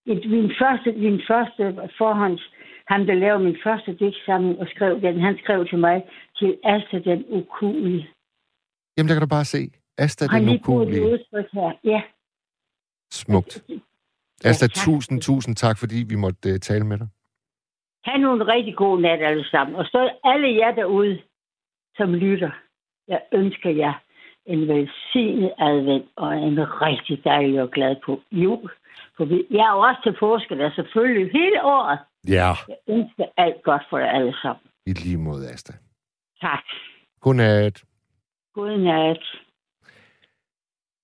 [0.05, 1.63] Min første, min første
[1.97, 2.41] forhånds,
[2.88, 6.03] ham der lavede min første digtsamling og skrev den, han skrev til mig
[6.39, 8.10] til Asta den ukulige.
[8.97, 9.69] Jamen, der kan du bare se.
[9.97, 11.03] Asta, Han den ukulige.
[11.03, 11.71] udtryk her.
[11.84, 12.01] Ja.
[13.12, 13.63] Smukt.
[14.43, 14.86] Ja, Asta, tak.
[14.86, 17.08] tusind, tusind tak, fordi vi måtte uh, tale med dig.
[18.05, 19.75] Ha' nu en rigtig god nat alle sammen.
[19.75, 21.21] Og så alle jer derude,
[21.97, 22.51] som lytter.
[23.08, 23.93] Jeg ønsker jer
[24.45, 28.71] en velsignet advent og en rigtig dejlig og glad på jul.
[29.17, 31.99] For vi, jeg er også til påske der selvfølgelig hele året.
[32.27, 32.51] Ja.
[32.67, 34.65] Jeg ønsker alt godt for jer alle sammen.
[34.86, 35.73] I lige måde, Asta.
[36.41, 36.63] Tak.
[37.21, 37.84] Godnat.
[38.53, 39.23] God nat.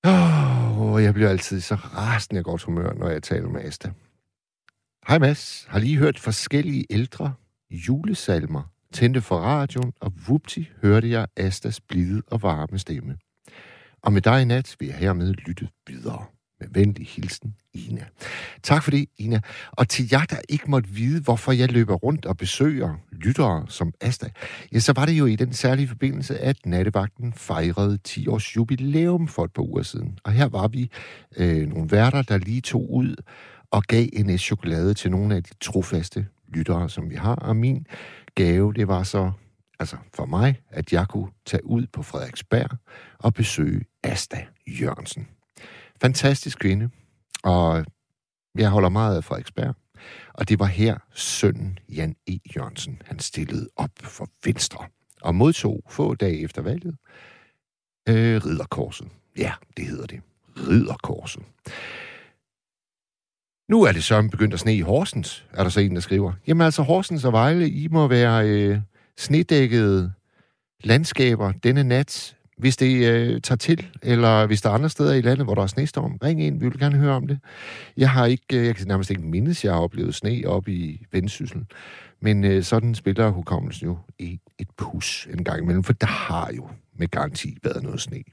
[0.06, 3.90] Åh, jeg bliver altid så rasende godt humør, når jeg taler med Asta.
[5.08, 7.34] Hej Mads, har lige hørt forskellige ældre
[7.72, 13.18] julesalmer, tændte for radioen, og vupti hørte jeg Astas blide og varme stemme.
[14.02, 16.26] Og med dig i nat vil jeg hermed lytte videre
[16.62, 18.06] med venlig hilsen, Ina.
[18.64, 19.42] Tak for det, Ina.
[19.72, 23.94] Og til jer, der ikke måtte vide, hvorfor jeg løber rundt og besøger lyttere som
[24.02, 24.30] Asta,
[24.74, 29.28] ja, så var det jo i den særlige forbindelse, at nattevagten fejrede 10 års jubilæum
[29.28, 30.20] for et par uger siden.
[30.24, 30.90] Og her var vi
[31.38, 33.16] øh, nogle værter, der lige tog ud
[33.72, 37.36] og gav en chokolade til nogle af de trofaste lyttere, som vi har.
[37.36, 37.86] Og min
[38.36, 39.32] gave, det var så
[39.80, 42.70] altså for mig, at jeg kunne tage ud på Frederiksberg
[43.20, 45.28] og besøge Asta Jørgensen.
[46.02, 46.90] Fantastisk kvinde,
[47.44, 47.86] og
[48.56, 49.76] jeg holder meget af Frederiksberg.
[50.34, 52.38] Og det var her sønnen Jan E.
[52.56, 54.86] Jørgensen, han stillede op for Venstre
[55.22, 56.98] og modtog få dage efter valget
[58.10, 59.08] øh, Ridderkorset.
[59.38, 60.22] Ja, det hedder det.
[60.58, 61.44] Ridderkorset.
[63.72, 66.34] Nu er det så begyndt at sne i Horsens, er der så en, der skriver.
[66.48, 68.78] Jamen altså, Horsens og Vejle, I må være øh,
[69.18, 70.14] snedækkede
[70.84, 75.22] landskaber denne nat, hvis det øh, tager til, eller hvis der er andre steder i
[75.22, 77.40] landet, hvor der er snestorm, ring ind, vi vil gerne høre om det.
[77.98, 81.06] Jeg har ikke, øh, jeg kan nærmest ikke mindes, jeg har oplevet sne op i
[81.12, 81.66] Vendsyssel,
[82.20, 86.52] men øh, sådan spiller hukommelsen jo i et pus en gang imellem, for der har
[86.56, 88.24] jo med garanti været noget sne.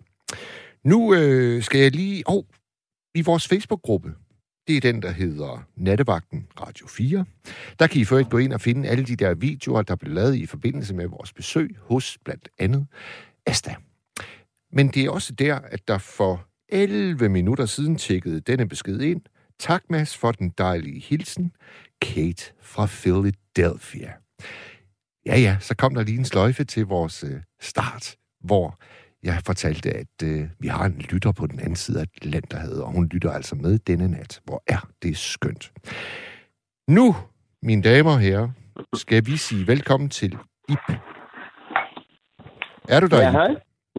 [0.85, 2.22] Nu øh, skal jeg lige...
[2.29, 2.44] Åh, oh,
[3.14, 4.12] i vores Facebook-gruppe,
[4.68, 7.24] det er den, der hedder Nattevagten Radio 4.
[7.78, 10.35] Der kan I for gå ind og finde alle de der videoer, der blev lavet
[10.35, 12.87] i forbindelse med vores besøg hos blandt andet
[13.46, 13.74] Asta.
[14.72, 19.20] Men det er også der, at der for 11 minutter siden tjekkede denne besked ind.
[19.59, 21.52] Tak, Mads, for den dejlige hilsen.
[22.00, 24.12] Kate fra Philadelphia.
[25.26, 28.78] Ja, ja, så kom der lige en sløjfe til vores øh, start, hvor
[29.24, 32.92] jeg fortalte, at øh, vi har en lytter på den anden side af Atlanterhavet, og
[32.92, 34.40] hun lytter altså med denne nat.
[34.44, 35.72] Hvor er det skønt.
[36.88, 37.14] Nu,
[37.62, 38.48] mine damer og herrer,
[38.94, 40.33] skal vi sige velkommen til
[40.68, 40.92] Ip.
[42.88, 43.48] Er du der, Ja, hej.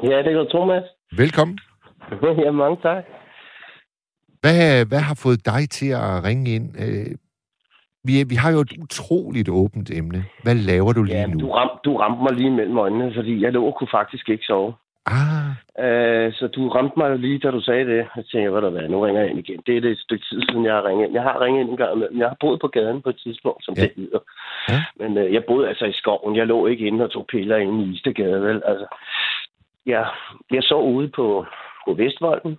[0.03, 0.83] Ja, det er Thomas.
[1.17, 1.59] Velkommen.
[2.45, 3.03] ja, mange tak.
[4.41, 6.75] Hvad, hvad har fået dig til at ringe ind?
[6.81, 7.15] Øh,
[8.03, 10.25] vi, vi har jo et utroligt åbent emne.
[10.43, 11.39] Hvad laver du lige Ja, nu?
[11.39, 14.43] du, ram, du ramte mig lige mellem øjnene, fordi jeg lå og kunne faktisk ikke
[14.43, 14.73] sove.
[15.09, 15.49] Ah,
[15.87, 18.07] Uh, så du ramte mig lige, da du sagde det.
[18.15, 19.61] Jeg tænkte, hvad der var, nu ringer jeg ind igen.
[19.67, 21.13] Det er det et stykke tid siden, jeg har ringet ind.
[21.13, 22.19] Jeg har ringet ind en gang imellem.
[22.19, 23.81] Jeg har boet på gaden på et tidspunkt, som Ja.
[23.81, 24.19] det hedder.
[24.69, 24.83] Ja.
[24.99, 26.35] Men uh, jeg boede altså i skoven.
[26.35, 28.61] Jeg lå ikke inde og tog piller inde i Istegade, vel?
[28.65, 28.85] Altså,
[29.85, 30.03] ja,
[30.51, 31.45] jeg så ude på,
[31.87, 32.57] på Vestvolden.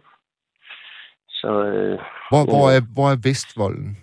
[1.28, 1.98] Så uh,
[2.30, 3.98] hvor, hvor, er, hvor er Vestvolden?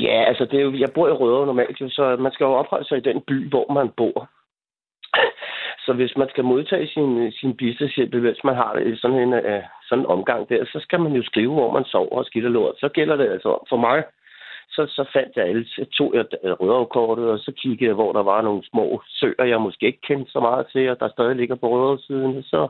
[0.00, 2.88] Ja, altså, det er jo, jeg bor i Rødovre normalt, så man skal jo opholde
[2.88, 4.28] sig i den by, hvor man bor.
[5.86, 9.62] Så hvis man skal modtage sin, sin bistandshjælp, hvis man har det sådan en, uh,
[9.88, 12.50] sådan en omgang der, så skal man jo skrive, hvor man sover og skidt og
[12.50, 12.74] lort.
[12.78, 14.04] Så gælder det altså for mig.
[14.76, 18.12] Så, så fandt jeg alle, så tog jeg øh, Rødovrekortet, og så kiggede jeg, hvor
[18.12, 21.36] der var nogle små søer, jeg måske ikke kendte så meget til, og der stadig
[21.36, 22.42] ligger på Rødovre-siden.
[22.42, 22.68] Så,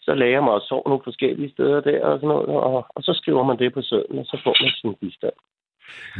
[0.00, 3.02] så lagde jeg mig og sov nogle forskellige steder der og sådan noget, og, og
[3.02, 5.36] så skriver man det på søden, og så får man sin bistand.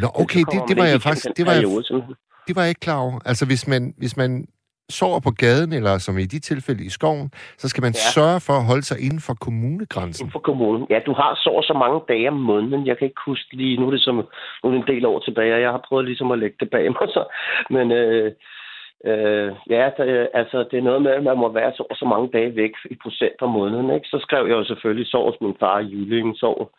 [0.03, 2.17] Nå, okay, det, det var jeg faktisk det var jeg, periode,
[2.47, 3.19] det var jeg ikke klar over.
[3.31, 4.47] Altså, hvis man, hvis man
[4.91, 8.05] sover på gaden, eller som i de tilfælde i skoven, så skal man Ja.
[8.17, 10.23] sørge for at holde sig inden for kommunegrænsen.
[10.25, 10.87] Inden for kommunen.
[10.91, 12.87] Ja, du har så og så mange dage om måneden.
[12.87, 14.17] Jeg kan ikke huske lige, nu er det, som,
[14.61, 16.71] nu er det en del år tilbage, og jeg har prøvet ligesom at lægge det
[16.71, 17.09] bag mig.
[17.17, 17.23] Så.
[17.71, 18.33] Men øh,
[19.11, 22.29] øh, ja, der, altså, det er noget med, at man må være så så mange
[22.33, 23.91] dage væk i procent om måneden.
[23.97, 24.07] Ikke?
[24.13, 26.71] Så skrev jeg jo selvfølgelig, sov hos min far i Jylling, sov,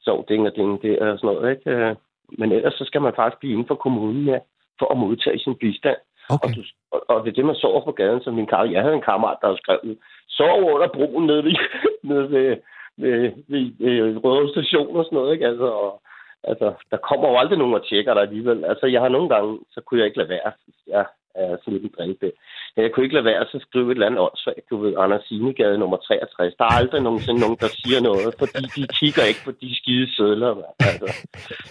[0.00, 1.50] sov ding og ding der og sådan noget.
[1.50, 1.70] Ikke?
[1.70, 1.94] Øh,
[2.38, 4.38] Men ellers så skal man faktisk blive inden for kommunen, ja,
[4.78, 5.96] for at modtage sin bistand.
[6.34, 6.48] Okay.
[6.48, 6.62] Og, du,
[6.92, 8.64] og, og det er det, man sover på gaden, som min kar.
[8.64, 9.78] Jeg havde en kammerat, der skrev,
[10.28, 11.56] sov under broen nede ved,
[12.10, 12.56] nede ved,
[12.96, 15.46] ved, ved, ved Røde Station og sådan noget, ikke?
[15.46, 16.02] Altså, og,
[16.44, 18.64] altså, der kommer jo aldrig nogen og tjekker dig alligevel.
[18.64, 20.52] Altså, jeg har nogle gange, så kunne jeg ikke lade være.
[20.86, 21.04] Jeg
[21.60, 22.28] sådan lidt en drengbe.
[22.76, 24.64] Jeg kunne ikke lade være at skrive et eller andet åndssvagt.
[24.70, 26.54] Du ved, Anders Sinegade nummer 63.
[26.60, 30.06] Der er aldrig nogensinde nogen, der siger noget, fordi de kigger ikke på de skide
[30.16, 30.50] sædler.
[30.90, 31.06] Altså,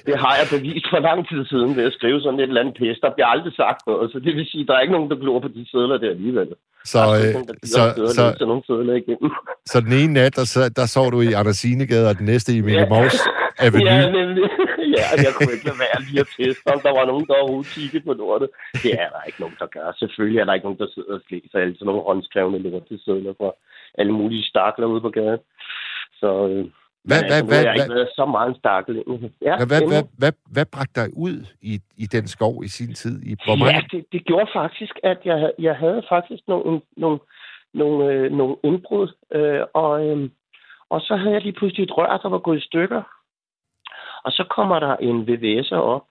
[0.08, 2.76] det har jeg bevist for lang tid siden ved at skrive sådan et eller andet
[2.82, 3.00] pæst.
[3.06, 5.18] Der bliver aldrig sagt noget, så det vil sige, at der er ikke nogen, der
[5.24, 6.50] glor på de sædler der alligevel.
[6.92, 9.32] Så, der er øh, nogen, der så, at så, sådan nogle sædler igennem.
[9.72, 12.50] så den ene nat, der, så- der sov du i Anders Sinegade, og den næste
[12.58, 13.18] i Mikkel Maus
[13.66, 13.92] Avenue.
[13.94, 14.44] Ja, nemlig.
[14.96, 17.74] Ja, jeg kunne ikke lade være lige at teste, om der var nogen, der overhovedet
[17.76, 18.50] kiggede på lortet.
[18.84, 19.88] Det er der ikke nogen, der gør.
[20.02, 23.50] Selvfølgelig er der ikke nogen, der sidder og læser alle sådan nogle håndskrevne lortesedler fra
[24.00, 25.44] alle mulige stakler ude på gaden.
[26.20, 26.66] Så øh,
[27.10, 28.96] Hvad, hvad, altså, hvad, har jeg hvad, ikke været så meget en stakkel.
[29.48, 31.74] Ja, hvad, hvad, hvad, hvad, hvad bragte dig ud i,
[32.04, 33.16] i den skov i sin tid?
[33.32, 37.20] I, Ja, det, det gjorde faktisk, at jeg, jeg havde faktisk nogle, nogle,
[37.74, 40.30] nogle, øh, nogle indbrud, øh, og, øh,
[40.90, 43.02] og så havde jeg lige pludselig et rør, der var gået i stykker.
[44.24, 46.04] Og så kommer der en VVS'er op,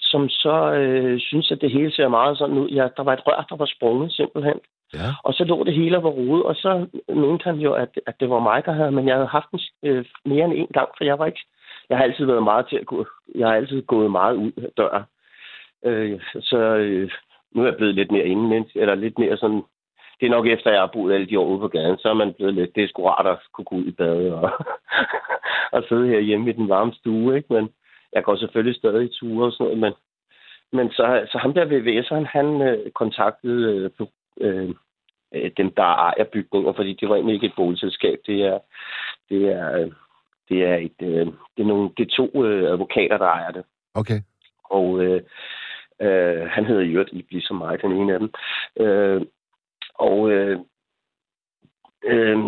[0.00, 2.68] som så øh, synes, at det hele ser meget sådan ud.
[2.68, 4.60] Ja, der var et rør, der var sprunget simpelthen.
[4.94, 5.08] Ja.
[5.24, 8.14] Og så lå det hele og var rodet, og så mente han jo, at, at
[8.20, 10.88] det var mig, der havde, men jeg havde haft den øh, mere end en gang,
[10.98, 11.44] for jeg var ikke
[11.88, 14.70] jeg har altid været meget til at gå, jeg har altid gået meget ud af
[14.76, 15.04] døren.
[15.84, 17.10] Øh, så øh,
[17.54, 19.62] nu er jeg blevet lidt mere inden, eller lidt mere sådan,
[20.20, 22.14] det er nok efter, jeg har boet alle de år ude på gaden, så er
[22.14, 24.50] man blevet lidt, det er sgu rart at kunne gå ud i bad og,
[25.72, 27.52] og sidde her hjemme i den varme stue, ikke?
[27.52, 27.68] Men
[28.12, 29.92] jeg går selvfølgelig stadig i ture og sådan noget, men,
[30.72, 34.06] men så, så ham der VVS'eren, han øh, kontaktede øh,
[34.40, 34.74] øh,
[35.34, 38.58] øh, dem, der ejer bygninger, fordi det var egentlig ikke et boligselskab, det er,
[39.28, 39.92] det er, øh,
[40.48, 43.64] det er, et, øh, det er, nogle, det er to øh, advokater, der ejer det.
[43.94, 44.20] Okay.
[44.64, 45.22] Og øh,
[46.00, 48.30] øh, han hedder Jørg Ibli som mig, den ene af dem.
[48.80, 49.22] Øh,
[49.94, 50.58] og øh,
[52.04, 52.38] øh,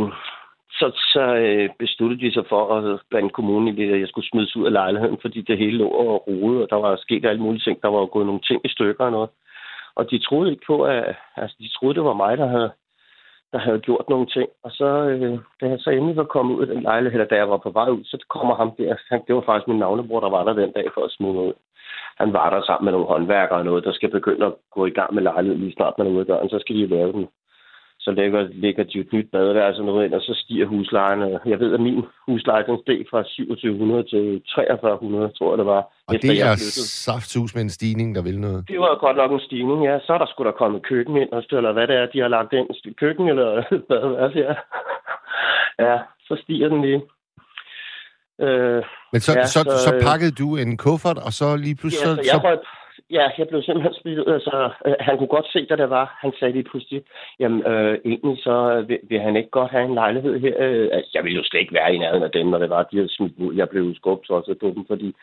[0.78, 4.28] så, så øh, besluttede de sig for at blande kommunen i det, at jeg skulle
[4.28, 7.42] smides ud af lejligheden, fordi det hele lå og rode, og der var sket alle
[7.42, 7.82] mulige ting.
[7.82, 9.30] Der var gået nogle ting i stykker og noget.
[9.94, 12.70] Og de troede ikke på, at altså, de troede, det var mig, der havde,
[13.52, 14.48] der havde gjort nogle ting.
[14.64, 17.36] Og så, øh, da jeg så endelig var kommet ud af den lejlighed, eller da
[17.36, 18.96] jeg var på vej ud, så kommer ham der.
[19.08, 21.52] Han, det var faktisk min navnebror, der var der den dag for at smide ud.
[22.16, 24.90] Han var der sammen med nogle håndværkere og noget, der skal begynde at gå i
[24.90, 26.48] gang med lejligheden lige snart man er ude af døren.
[26.48, 27.28] Så skal de lave den
[28.04, 31.20] så lægger, lægger de et nyt badeværelse noget ind, og så stiger huslejen.
[31.46, 35.82] Jeg ved, at min husleje den steg fra 2700 til 4300, tror jeg det var.
[36.08, 36.54] Og det er
[37.06, 38.68] saftsus med en stigning, der vil noget?
[38.68, 39.98] Det var godt nok en stigning, ja.
[40.06, 42.52] Så er der skulle der komme køkken ind, eller hvad det er, de har lagt
[42.52, 42.94] ind.
[42.96, 44.54] Køkken eller badeværelse, ja.
[45.86, 47.00] ja, så stiger den lige.
[48.40, 52.08] Øh, Men så, ja, så, så, så pakkede du en kuffert, og så lige pludselig...
[52.08, 52.58] Ja, så, jeg så
[53.10, 56.18] ja, jeg blev simpelthen smidt Altså, øh, han kunne godt se, hvad det var.
[56.20, 57.02] Han sagde lige pludselig,
[57.40, 60.54] jamen øh, egentlig så vil, vil, han ikke godt have en lejlighed her.
[60.58, 62.82] Øh, altså, jeg ville jo slet ikke være i nærheden af dem, når det var,
[62.82, 63.54] de havde smidt ud.
[63.54, 65.14] Jeg blev skubbet også på dem, fordi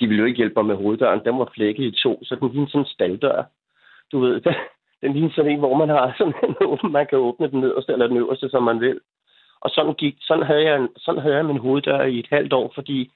[0.00, 1.24] de ville jo ikke hjælpe mig med hoveddøren.
[1.24, 3.42] Den var flækket i to, så den lignede sådan en staldør.
[4.12, 4.54] Du ved, den,
[5.02, 6.92] den lignede sådan en, hvor man har sådan en åben.
[6.92, 9.00] man kan åbne den nederste eller den øverste, som man vil.
[9.60, 12.72] Og sådan, gik, sådan, havde jeg, sådan havde jeg min hoveddør i et halvt år,
[12.74, 13.10] fordi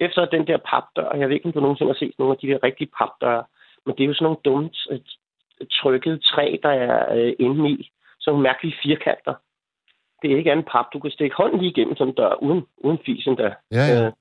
[0.00, 2.46] efter den der papdør, jeg ved ikke, om du nogensinde har set nogle af de
[2.46, 3.44] der rigtige papdøre,
[3.86, 4.70] men det er jo sådan nogle dumme
[5.70, 7.90] trykket træ, der er øh, inde i.
[8.20, 9.34] Sådan nogle mærkelige firkanter.
[10.22, 10.86] Det er ikke andet pap.
[10.92, 13.52] Du kan stikke hånden lige igennem sådan en dør, uden, uden fisen der.
[13.72, 14.06] Ja, ja.
[14.06, 14.12] Øh,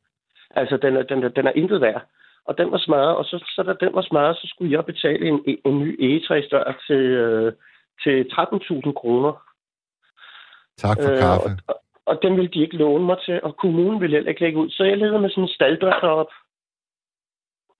[0.52, 2.02] altså, den er, den, er, den er intet værd.
[2.46, 5.28] Og den var smadret, og så, så da den var smadret, så skulle jeg betale
[5.28, 7.54] en, en ny egetræsdør til, øh,
[8.04, 9.34] til 13.000 kroner.
[10.78, 11.50] Tak for øh, kaffe.
[11.68, 14.60] Og, og den ville de ikke låne mig til, og kommunen ville heller ikke lægge
[14.60, 14.70] ud.
[14.70, 16.34] Så jeg leder med sådan en staldør deroppe.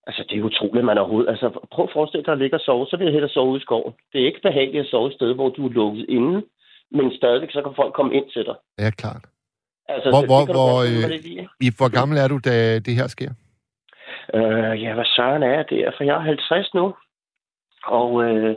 [0.08, 1.30] Altså, det er utroligt, man overhovedet...
[1.30, 3.60] Altså, prøv at forestille dig at ligge og sove, så vil jeg hellere sove i
[3.60, 3.94] skoven.
[4.12, 6.44] Det er ikke behageligt at sove et sted, hvor du er lukket inde,
[6.92, 8.56] men stadigvæk så kan folk komme ind til dig.
[8.80, 9.24] Ja, klart.
[9.90, 11.04] Altså, hvor, hvor, hvor, øh,
[11.66, 13.32] i, hvor gammel er du, da det her sker?
[14.38, 15.94] Øh, ja, hvad søren er det?
[15.98, 16.96] For jeg er 50 nu.
[17.86, 18.56] Og øh,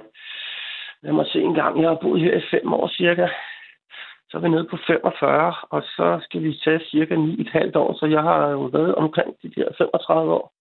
[1.03, 1.83] lad mig se en gang.
[1.83, 3.27] Jeg har boet her i fem år cirka.
[4.29, 7.99] Så er vi nede på 45, og så skal vi tage cirka 9,5 år.
[8.01, 10.53] Så jeg har jo været omkring de der 35 år.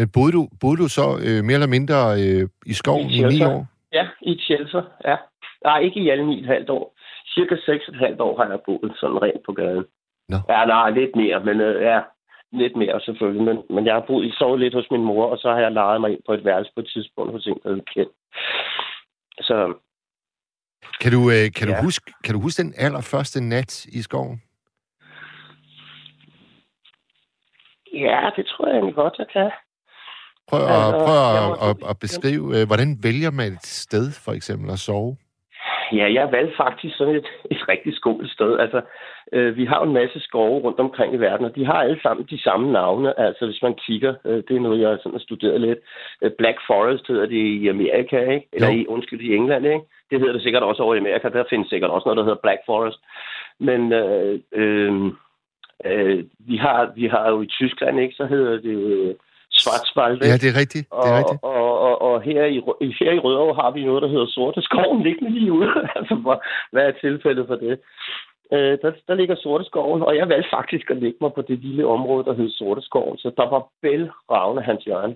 [0.00, 3.24] Men boede du, boede du så øh, mere eller mindre øh, i skoven i, i
[3.32, 3.66] ni år?
[3.92, 5.16] Ja, i shelter, ja.
[5.64, 6.84] Nej, ikke i alle ni et halvt år.
[7.34, 9.84] Cirka seks et halvt år har jeg boet sådan rent på gaden.
[10.28, 10.38] No.
[10.48, 12.00] Ja, nej, lidt mere, men øh, ja,
[12.52, 13.44] lidt mere selvfølgelig.
[13.44, 15.72] Men, men jeg har boet, i sovet lidt hos min mor, og så har jeg
[15.72, 18.10] lejet mig ind på et værelse på et tidspunkt hos en, der hed.
[19.40, 19.56] Så...
[21.00, 21.76] Kan du, øh, kan, ja.
[21.76, 24.42] du huske, kan du huske den allerførste nat i skoven?
[27.92, 29.50] Ja, det tror jeg egentlig godt, jeg kan.
[30.50, 34.32] Prøv at, altså, prøv at, at, at beskrive, øh, hvordan vælger man et sted, for
[34.32, 35.16] eksempel, at sove?
[35.92, 38.58] Ja, jeg valgte faktisk sådan et, et rigtig skolet sted.
[38.58, 38.80] Altså,
[39.32, 42.00] øh, vi har jo en masse skove rundt omkring i verden, og de har alle
[42.02, 43.20] sammen de samme navne.
[43.20, 45.78] Altså, hvis man kigger, øh, det er noget, jeg sådan har studeret lidt.
[46.22, 48.48] Øh, Black Forest hedder det i Amerika, ikke?
[48.52, 48.78] Eller jo.
[48.78, 49.84] i, undskyld, i England, ikke?
[50.10, 51.28] Det hedder det sikkert også over i Amerika.
[51.28, 52.98] Der findes sikkert også noget, der hedder Black Forest.
[53.58, 55.12] Men øh, øh,
[55.84, 58.14] øh, vi, har, vi har jo i Tyskland, ikke?
[58.14, 58.76] Så hedder det...
[58.76, 59.14] Øh,
[59.60, 60.18] Schwarzwald.
[60.30, 60.86] Ja, det er rigtigt.
[61.02, 61.40] Det er rigtigt.
[61.42, 62.58] Og, og, og, og her, i,
[63.00, 65.70] her i Rødovre har vi noget, der hedder Sorte Skoven liggende lige ude.
[65.98, 66.14] altså,
[66.72, 67.74] hvad er tilfældet for det?
[68.54, 71.58] Øh, der, der ligger Sorte Skoven, og jeg valgte faktisk at lægge mig på det
[71.58, 73.18] lille område, der hedder Sorte Skoven.
[73.18, 75.14] Så der var bælragende hans hjørne.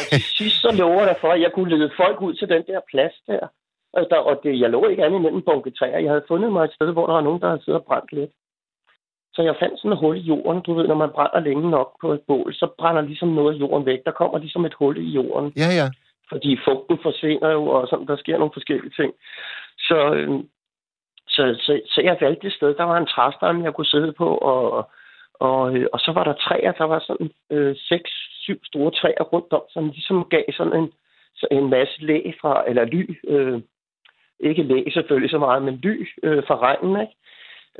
[0.00, 2.62] og til sidst så lover jeg for, at jeg kunne lede folk ud til den
[2.66, 3.44] der plads der.
[3.92, 5.98] Og, der, og det, jeg lå ikke andet imellem bunke træer.
[5.98, 8.12] Jeg havde fundet mig et sted, hvor der var nogen, der havde siddet og brændt
[8.12, 8.30] lidt.
[9.36, 10.62] Så jeg fandt sådan et hul i jorden.
[10.62, 13.60] Du ved, når man brænder længe nok på et bål, så brænder ligesom noget af
[13.60, 14.00] jorden væk.
[14.04, 15.52] Der kommer ligesom et hul i jorden.
[15.56, 15.88] Ja, ja.
[16.28, 19.12] Fordi fugten forsvinder jo, og sådan, der sker nogle forskellige ting.
[19.78, 20.30] Så, øh,
[21.28, 22.74] så, så, så jeg valgte et sted.
[22.74, 24.90] Der var en træstamme, jeg kunne sidde på, og,
[25.34, 26.72] og, øh, og så var der træer.
[26.72, 28.10] Der var sådan øh, seks,
[28.44, 30.92] syv store træer rundt om, som ligesom gav sådan en,
[31.50, 33.60] en masse læ fra, eller ly, øh,
[34.40, 37.14] ikke læ selvfølgelig så meget, men ly øh, fra regnen, ikke?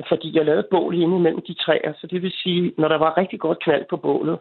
[0.09, 3.17] Fordi jeg lavede bål inde mellem de træer, så det vil sige, når der var
[3.17, 4.39] rigtig godt knald på bålet,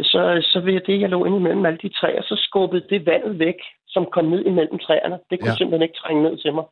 [0.00, 3.38] så, så ved det, jeg lå inde imellem alle de træer, så skubbede det vandet
[3.38, 5.18] væk, som kom ned imellem træerne.
[5.30, 5.54] Det kunne Ja.
[5.56, 6.64] simpelthen ikke trænge ned til mig.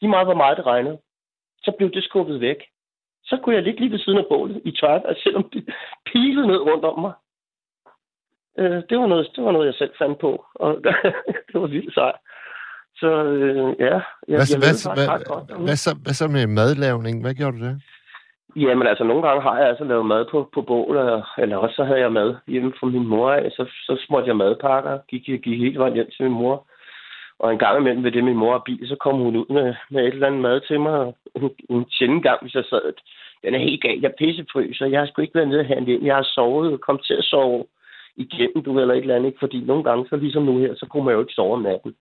[0.00, 0.98] Lige meget, hvor meget det regnede.
[1.58, 2.56] Så blev det skubbet væk.
[3.24, 5.68] Så kunne jeg ligge lige ved siden af bålet i tøjet, selvom det
[6.12, 7.12] pilede ned rundt om mig.
[8.58, 10.74] Øh, det, var noget, det var noget, jeg selv fandt på, og
[11.52, 12.14] det var vildt sejt.
[13.00, 16.14] Så øh, ja, jeg, Hvad, jeg hvad, levede faktisk ret godt hvad, hvad, så, hvad
[16.20, 17.22] så med madlavning?
[17.22, 17.76] Hvad gjorde du der?
[18.56, 21.76] Jamen altså, nogle gange har jeg altså lavet mad på, på bål, eller, eller også
[21.76, 23.50] så havde jeg mad hjemme fra min mor af.
[23.50, 26.66] Så, så småtte jeg madpakker, gik, gik helt vejen hjem til min mor.
[27.38, 29.74] Og en gang imellem ved det, min mor har bil, så kom hun ud med,
[29.90, 30.92] med et eller andet mad til mig.
[30.92, 32.92] Og en, en sjældent gang, hvis jeg sad,
[33.44, 34.86] den er helt galt, jeg er pissefryser.
[34.86, 36.04] Jeg har sgu ikke været nede og handle ind.
[36.04, 37.64] Jeg har sovet og kom til at sove
[38.16, 39.28] igennem, du ved, eller et eller andet.
[39.28, 39.38] Ikke?
[39.38, 41.94] Fordi nogle gange, så ligesom nu her, så kunne man jo ikke sove om natten.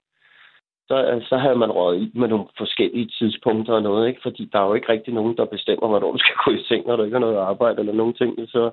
[0.87, 4.21] Så, så havde man røget i med nogle forskellige tidspunkter og noget, ikke?
[4.23, 6.87] Fordi der er jo ikke rigtig nogen, der bestemmer, hvornår du skal gå i seng,
[6.87, 8.35] når du ikke har noget arbejde eller nogen ting.
[8.47, 8.71] Så,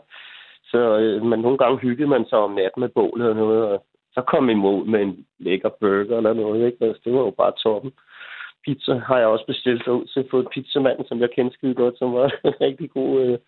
[0.71, 3.85] så øh, men nogle gange hyggede man sig om natten med bålet og noget, og
[4.15, 6.85] så kom imod med en lækker burger eller noget, ikke?
[6.85, 7.93] Altså, det var jo bare toppen.
[8.65, 12.13] Pizza har jeg også bestilt ud til fået pizzamanden, som jeg kendte skide godt, som
[12.15, 13.39] var en rigtig god, øh,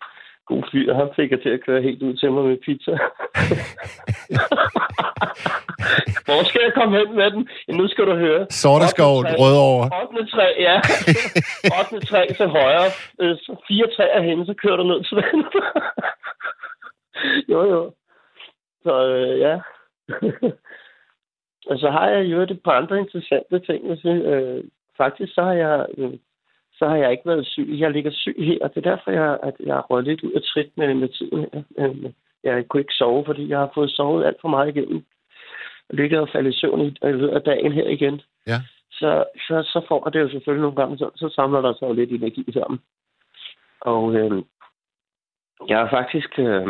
[0.45, 0.93] god fyr.
[0.93, 2.91] Han fik jeg til at køre helt ud til mig med pizza.
[6.25, 7.49] Hvor skal jeg komme hen med den?
[7.67, 8.47] Ja, nu skal du høre.
[8.49, 9.85] Sorteskov, Rødovre.
[10.01, 10.31] 8.
[10.31, 10.75] træ, ja.
[11.79, 12.05] 8.
[12.05, 12.89] træ til højre.
[13.21, 15.45] Øh, så fire træer henne, så kører du ned til den.
[17.53, 17.93] jo, jo.
[18.83, 19.59] Så øh, ja.
[21.69, 23.97] og så har jeg jo et par andre interessante ting.
[24.01, 24.13] sige.
[24.13, 24.63] Øh,
[24.97, 25.85] faktisk så har jeg...
[25.97, 26.13] Øh,
[26.77, 27.67] så har jeg ikke været syg.
[27.69, 30.31] Jeg ligger syg her, og det er derfor, jeg, at jeg har røget lidt ud
[30.31, 31.63] af trit med, med tiden her.
[31.77, 32.11] Øh,
[32.43, 35.05] Jeg kunne ikke sove, fordi jeg har fået sovet alt for meget igennem.
[35.89, 38.21] Jeg ligger og falder i søvn i løbet af dagen her igen.
[38.47, 38.57] Ja.
[38.91, 41.93] Så, så, så får det jo selvfølgelig nogle gange, så, så samler der sig jo
[41.93, 42.79] lidt energi sammen.
[43.81, 44.43] Og øh,
[45.67, 46.67] jeg har faktisk, øh,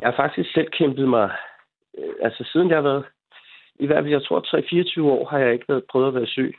[0.00, 1.30] jeg har faktisk selv kæmpet mig,
[1.98, 3.04] øh, altså siden jeg har været,
[3.80, 4.40] i hvert fald jeg tror
[5.00, 6.54] 3-24 år, har jeg ikke været prøvet at være syg.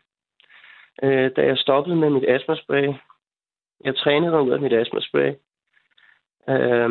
[1.03, 2.93] Øh, da jeg stoppede med mit astmaspray,
[3.85, 5.33] jeg trænede mig ud af mit astmaspray.
[6.49, 6.89] Øh,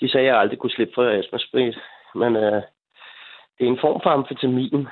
[0.00, 1.74] de sagde, at jeg aldrig kunne slippe for astmaspray,
[2.14, 2.62] men øh,
[3.58, 4.88] det er en form for amfetamin,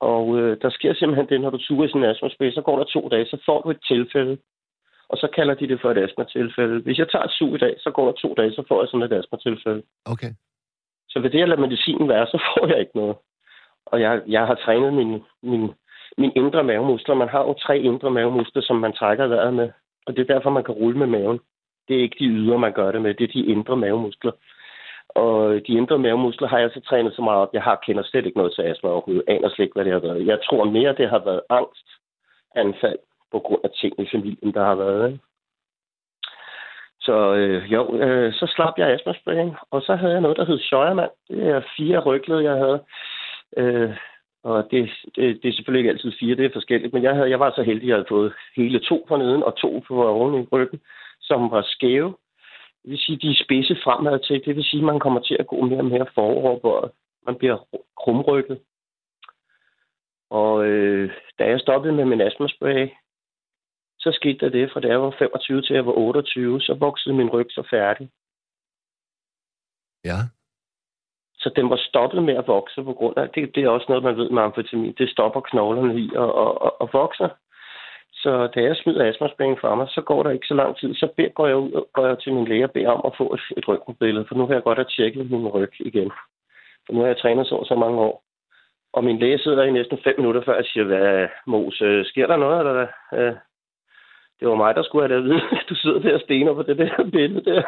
[0.00, 2.84] og øh, der sker simpelthen det, når du suger i en astmaspray, så går der
[2.84, 4.38] to dage, så får du et tilfælde,
[5.08, 6.82] og så kalder de det for et astmatilfælde.
[6.82, 8.88] Hvis jeg tager et sug i dag, så går der to dage, så får jeg
[8.88, 9.82] sådan et astmatilfælde.
[10.04, 10.32] Okay.
[11.08, 13.16] Så ved det, at lade medicinen være, så får jeg ikke noget.
[13.86, 15.70] Og jeg, jeg har trænet min, min,
[16.18, 17.14] min indre mavemuskler.
[17.14, 19.70] Man har jo tre indre mavemuskler, som man trækker vejret med.
[20.06, 21.40] Og det er derfor, man kan rulle med maven.
[21.88, 23.14] Det er ikke de ydre, man gør det med.
[23.14, 24.32] Det er de indre mavemuskler.
[25.08, 27.54] Og de indre mavemuskler har jeg så trænet så meget op.
[27.54, 29.24] Jeg har kender slet ikke noget til astma overhovedet.
[29.28, 30.26] Aner slet ikke, hvad det har været.
[30.26, 32.98] Jeg tror mere, det har været angstanfald
[33.32, 35.12] på grund af ting i familien, der har været.
[35.12, 35.24] Ikke?
[37.00, 40.58] Så øh, jo, øh, så slap jeg astmasprayen, og så havde jeg noget, der hed
[40.58, 41.10] Scheuermann.
[41.28, 42.84] Det er fire rygled, jeg havde.
[43.56, 43.96] Øh,
[44.42, 47.30] og det, det, det er selvfølgelig ikke altid fire, det er forskelligt, men jeg, havde,
[47.30, 50.08] jeg var så heldig, at jeg havde fået hele to på neden og to på
[50.08, 50.80] oven i ryggen,
[51.20, 52.16] som var skæve.
[52.82, 54.44] Det vil sige, de er spidse fremad til.
[54.44, 56.94] Det vil sige, at man kommer til at gå mere og mere forover, hvor
[57.26, 57.66] man bliver
[57.96, 58.60] krumrykket.
[60.30, 62.88] Og øh, da jeg stoppede med min astmaspray,
[63.98, 67.14] så skete der det, fra da jeg var 25 til jeg var 28, så voksede
[67.14, 68.10] min ryg så færdig.
[70.04, 70.18] Ja.
[71.40, 74.04] Så den var stoppet med at vokse på grund af, det, det er også noget,
[74.04, 77.28] man ved med amfetamin, det stopper knoglerne i at, og, og, og vokse.
[78.12, 81.08] Så da jeg smider astmasprayen fra mig, så går der ikke så lang tid, så
[81.16, 83.34] beder, går jeg ud og går jeg til min læge og beder om at få
[83.34, 86.10] et, et røntgenbillede, for nu har jeg godt at tjekke min ryg igen.
[86.86, 88.22] For nu har jeg trænet så så mange år.
[88.92, 92.26] Og min læge sidder der i næsten fem minutter, før jeg siger, hvad, Mos, sker
[92.26, 92.88] der noget, eller hvad?
[93.18, 93.34] Øh,
[94.40, 95.42] det var mig, der skulle have det at vide.
[95.68, 97.62] Du sidder der og stener på det der billede der.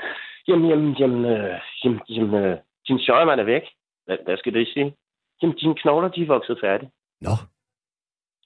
[0.48, 2.56] jamen, jamen, jamen, øh, jamen, jamen øh,
[2.88, 3.62] din Scheuermann er væk.
[4.06, 4.94] Hvad, hvad skal det sige?
[5.42, 6.90] Jamen, dine knogler, de er vokset færdige.
[7.20, 7.34] Nå.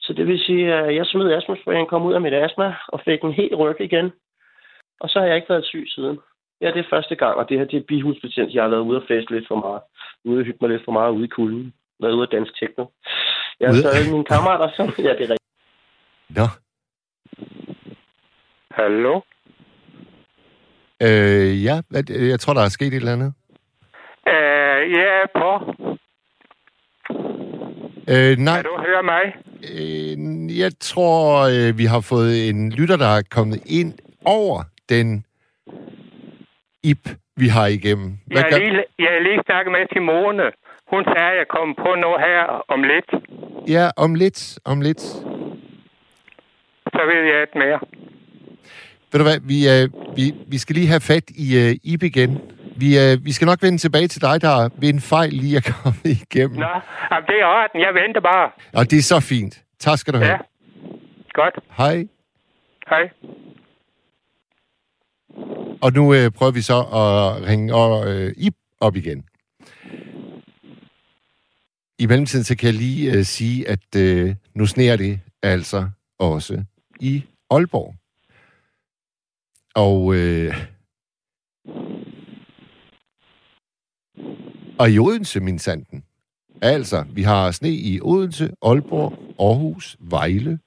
[0.00, 3.20] Så det vil sige, at jeg smed astmasprayen, kom ud af mit astma og fik
[3.22, 4.12] en helt ryg igen.
[5.00, 6.18] Og så har jeg ikke været syg siden.
[6.60, 8.54] Ja, det er første gang, og det her det er bihulsbetjent.
[8.54, 9.82] Jeg har været ude og feste lidt for meget.
[10.24, 11.74] Ude og hygge mig lidt for meget ude i kulden.
[12.00, 12.84] Været ude og dansk techno.
[13.60, 14.86] Jeg har stadig mine kammerater, som...
[14.98, 15.42] Ja, det er rigtigt.
[16.28, 16.46] Nå.
[18.70, 19.20] Hallo?
[21.06, 21.74] Øh, ja,
[22.32, 23.34] jeg tror, der er sket et eller andet.
[24.28, 25.50] Øh, jeg er på.
[28.12, 29.24] Øh, nej, Kan du høre mig?
[29.72, 31.22] øh, jeg tror,
[31.54, 33.92] øh, vi har fået en lytter, der er kommet ind
[34.24, 35.24] over den
[36.84, 38.18] IP, vi har igennem.
[38.26, 40.42] Hvad Jeg har lige, jeg har lige snakket med Simone.
[40.92, 43.10] Hun sagde, at jeg kommer på noget her om lidt.
[43.68, 45.00] Ja, om lidt, om lidt.
[46.94, 47.78] Så ved jeg et mere.
[49.12, 52.40] Ved du hvad, vi, øh, vi, vi skal lige have fat i øh, Ib igen.
[52.76, 55.60] Vi, øh, vi skal nok vende tilbage til dig, der ved en fejl lige er
[55.82, 56.58] kommet igennem.
[56.58, 56.66] Nå,
[57.10, 57.80] jamen, det er orden.
[57.80, 58.50] Jeg venter bare.
[58.72, 59.62] Og det er så fint.
[59.78, 60.30] Tak skal du have.
[60.30, 60.38] Ja.
[61.32, 61.58] Godt.
[61.76, 62.06] Hej.
[62.88, 63.10] Hej.
[65.82, 69.24] Og nu øh, prøver vi så at ringe og, øh, Ib op igen.
[71.98, 76.64] I mellemtiden så kan jeg lige øh, sige, at øh, nu sneer det altså også
[77.00, 77.94] i Aalborg.
[79.74, 80.54] Og, øh,
[84.78, 86.04] og i Odense, min sanden.
[86.62, 90.58] Altså, vi har sne i Odense, Aalborg, Aarhus, Vejle.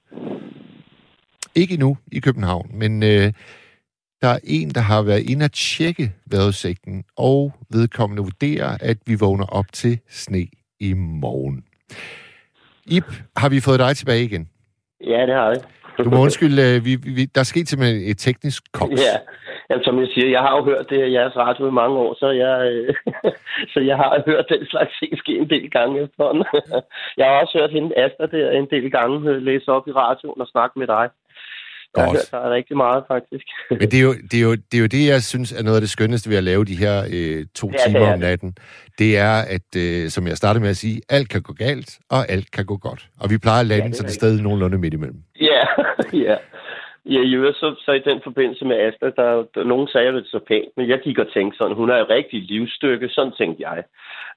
[1.54, 3.32] Ikke endnu i København, men øh,
[4.22, 9.14] der er en, der har været inde at tjekke vejrudsigten, og vedkommende vurderer, at vi
[9.14, 10.46] vågner op til sne
[10.80, 11.64] i morgen.
[12.86, 13.04] Ip,
[13.36, 14.48] har vi fået dig tilbage igen?
[15.06, 15.56] Ja, det har vi.
[16.04, 19.00] Du må undskylde, øh, vi, vi, der er sket simpelthen et teknisk koks.
[19.00, 19.16] Ja,
[19.70, 22.14] Jamen, som jeg siger, jeg har jo hørt det i jeres radio i mange år,
[22.20, 22.94] så jeg, øh,
[23.72, 26.44] så jeg har hørt den slags ting ske en del gange efterhånden.
[27.18, 30.40] jeg har også hørt hende, Asta, der en del gange øh, læse op i radioen
[30.40, 31.06] og snakke med dig.
[31.96, 33.46] Jeg har hørt dig rigtig meget, faktisk.
[33.80, 35.76] Men det er, jo, det, er jo, det er jo det, jeg synes er noget
[35.76, 38.56] af det skønneste ved at lave de her øh, to Ja, timer er om natten.
[38.98, 42.30] Det er, at, øh, som jeg startede med at sige, alt kan gå galt, og
[42.30, 43.08] alt kan gå godt.
[43.20, 45.18] Og vi plejer at lande Ja, det sådan et sted nogenlunde midt imellem.
[45.40, 45.62] Ja,
[46.12, 46.36] ja.
[47.14, 50.26] Ja, i øvrigt, så, så i den forbindelse med Asta, der, der nogen sagde det
[50.26, 53.62] så pænt, men jeg gik og tænkte sådan, hun er et rigtigt livsstykke, sådan tænkte
[53.68, 53.78] jeg.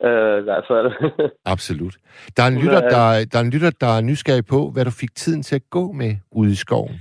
[0.08, 0.88] Øh, i hvert fald.
[1.56, 1.96] Absolut.
[2.38, 4.86] Der er, en lytter, er- der, der er en lytter, der er nysgerrig på, hvad
[4.86, 6.96] du fik tiden til at gå med ude i skoven.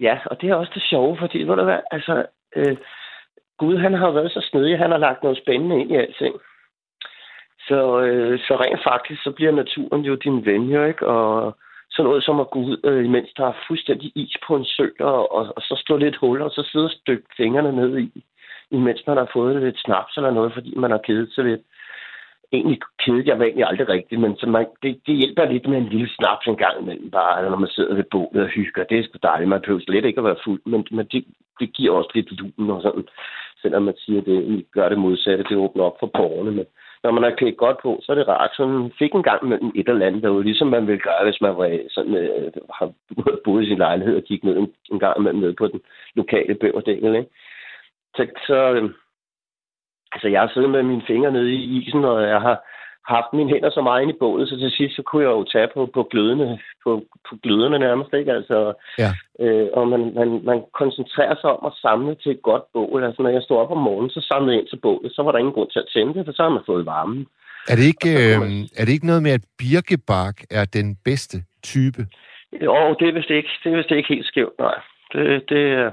[0.00, 2.24] ja, og det er også det sjove, fordi, ved du hvad, altså,
[2.56, 2.76] øh,
[3.58, 6.34] Gud, han har været så snedig, han har lagt noget spændende ind i alting.
[7.68, 11.06] Så, øh, så rent faktisk, så bliver naturen jo din ven, jo, ikke?
[11.06, 11.56] Og
[11.98, 14.88] sådan noget som at gå ud, øh, mens der er fuldstændig is på en sø,
[15.00, 18.24] og, og, og så slå lidt huller, og så sidde og stykke fingrene ned i,
[18.70, 21.60] imens man har fået lidt snaps eller noget, fordi man har kedet sig lidt.
[22.52, 25.78] Egentlig kedet jeg mig egentlig aldrig rigtigt, men så man, det, det hjælper lidt med
[25.78, 28.84] en lille snaps en gang imellem, bare eller når man sidder ved bålet og hygger.
[28.84, 29.48] Det er sgu dejligt.
[29.48, 31.24] Man behøver slet ikke at være fuld, men, men det,
[31.60, 33.04] det giver også lidt lun og sådan.
[33.62, 36.50] Selvom man siger, at det gør det modsatte, det åbner op for borgerne.
[36.50, 36.66] Men
[37.02, 38.50] når man er klædt godt på, så er det rart.
[38.54, 41.40] Så man fik en gang mellem et eller andet derude, ligesom man ville gøre, hvis
[41.40, 42.92] man var sådan, øh, har
[43.44, 45.80] boet i sin lejlighed og gik ned en, en gang imellem ned på den
[46.14, 47.30] lokale bøverdækkel, Ikke?
[48.16, 48.90] Så, så øh,
[50.12, 52.64] altså, jeg har siddet med mine fingre nede i isen, og jeg har
[53.06, 55.44] haft mine hænder så meget inde i bålet, så til sidst så kunne jeg jo
[55.44, 56.90] tage på, på, glødende, på,
[57.28, 58.12] på gløderne nærmest.
[58.14, 58.32] Ikke?
[58.32, 59.10] Altså, Ja.
[59.44, 63.04] øh, og man, man, man koncentrerer sig om at samle til et godt bål.
[63.04, 65.32] Altså, når jeg stod op om morgenen, så samlede jeg ind til bålet, så var
[65.32, 67.26] der ingen grund til at tænde det, for så har man fået varmen.
[67.70, 71.36] Er det ikke, øh, man- er det ikke noget med, at birkebark er den bedste
[71.62, 72.06] type?
[72.64, 74.74] Jo, det er vist ikke, det er vist ikke helt skævt, nej.
[75.12, 75.90] Det, det, er,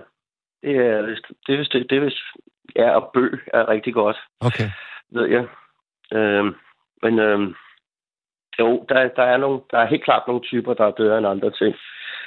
[0.64, 1.02] det er
[1.48, 2.18] det er vist, det er vist,
[2.76, 4.70] ja, og bøg er rigtig godt, Okay.
[5.12, 5.46] ved jeg.
[6.14, 6.56] Øhm,
[7.06, 7.56] men øhm,
[8.60, 11.28] jo, der, der, er nogle, der er helt klart nogle typer, der er bedre end
[11.28, 11.76] andre ting.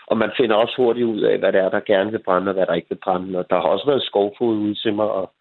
[0.06, 2.54] Og man finder også hurtigt ud af, hvad det er, der gerne vil brænde, og
[2.54, 3.38] hvad der ikke vil brænde.
[3.38, 5.32] Og der har også været skovfod ude til mig og,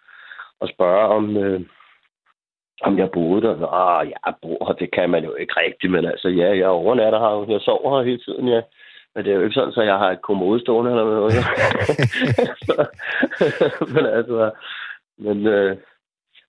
[0.59, 1.61] og spørge, om, øh,
[2.81, 3.73] om jeg boede der.
[3.73, 7.19] Ah, jeg bor her, det kan man jo ikke rigtigt, men altså, ja, jeg overnatter
[7.19, 8.61] her, jeg sover her hele tiden, ja.
[9.15, 11.33] Men det er jo ikke sådan, at jeg har et kommode stående eller noget.
[12.67, 12.85] Så,
[13.93, 14.51] men altså,
[15.17, 15.77] men, øh,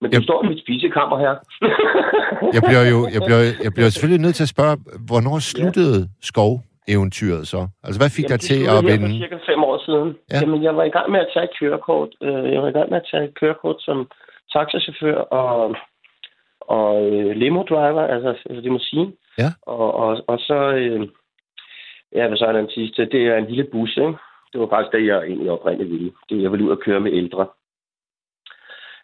[0.00, 1.34] men du Jamen- står i mit spisekammer her.
[2.56, 4.76] Jeg bliver jo jeg bliver, jeg bliver selvfølgelig nødt til at spørge,
[5.10, 7.60] hvornår sluttede skoveventyret så?
[7.84, 9.08] Altså, hvad fik dig Jamen, det til at vende?
[9.08, 10.08] For cirka fem år siden.
[10.16, 10.22] Ja.
[10.34, 10.40] Ja.
[10.40, 12.10] Jamen, jeg var i gang med at tage et kørekort.
[12.26, 13.98] Øh, Jeg var i gang med at tage et kørekort som
[14.54, 15.74] taxachauffør og,
[16.60, 19.12] og øh, limo-driver, altså, altså limousine.
[19.42, 19.50] Ja.
[19.76, 21.00] Og, og, og så, øh,
[22.16, 23.00] ja, hvad så er den sidste?
[23.14, 24.14] Det er en lille bus, ikke?
[24.52, 26.10] Det var faktisk det, jeg egentlig oprindeligt ville.
[26.28, 27.46] Det, jeg ville ud og køre med ældre.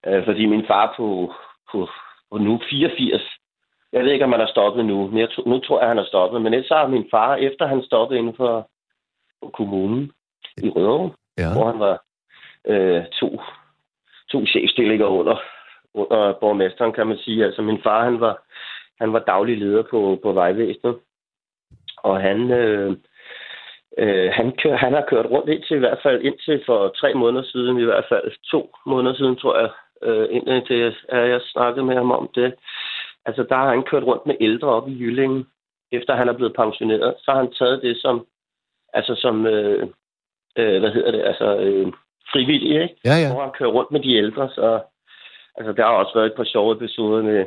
[0.07, 1.35] Øh, fordi min far på,
[1.73, 1.89] på,
[2.31, 3.23] på nu 84,
[3.93, 5.97] jeg ved ikke, om han har stoppet nu, men jeg, tro- nu tror jeg, han
[5.97, 6.43] har stoppet.
[6.43, 8.69] Men ellers har min far, efter han stoppede inden for
[9.43, 10.13] for kommunen
[10.63, 11.53] i Rødovre, Ja.
[11.53, 12.03] hvor han var
[12.67, 13.41] øh, to,
[14.33, 15.37] to chefstillinger under,
[15.95, 17.45] under borgmesteren, kan man sige.
[17.45, 18.43] Altså min far, han var,
[19.01, 20.97] han var daglig leder på, på vejvæsenet,
[21.97, 22.97] og han, øh,
[23.99, 27.45] øh, han, kør, han har kørt rundt indtil i hvert fald indtil for tre måneder
[27.45, 29.71] siden, i hvert fald to måneder siden, tror jeg,
[30.03, 32.55] øh, indtil jeg, jeg snakkede med ham om det.
[33.26, 35.47] Altså der har han kørt rundt med ældre op i Jyllingen,
[35.92, 37.14] efter han er blevet pensioneret.
[37.18, 38.26] Så har han taget det som,
[38.92, 39.88] altså som, øh,
[40.59, 41.92] øh, hvad hedder det, altså øh,
[42.32, 42.97] frivillig, ikke?
[43.05, 43.32] Ja, ja.
[43.32, 44.80] hvor han kører rundt med de ældre, så
[45.57, 47.47] altså, der har også været et par sjove episoder med,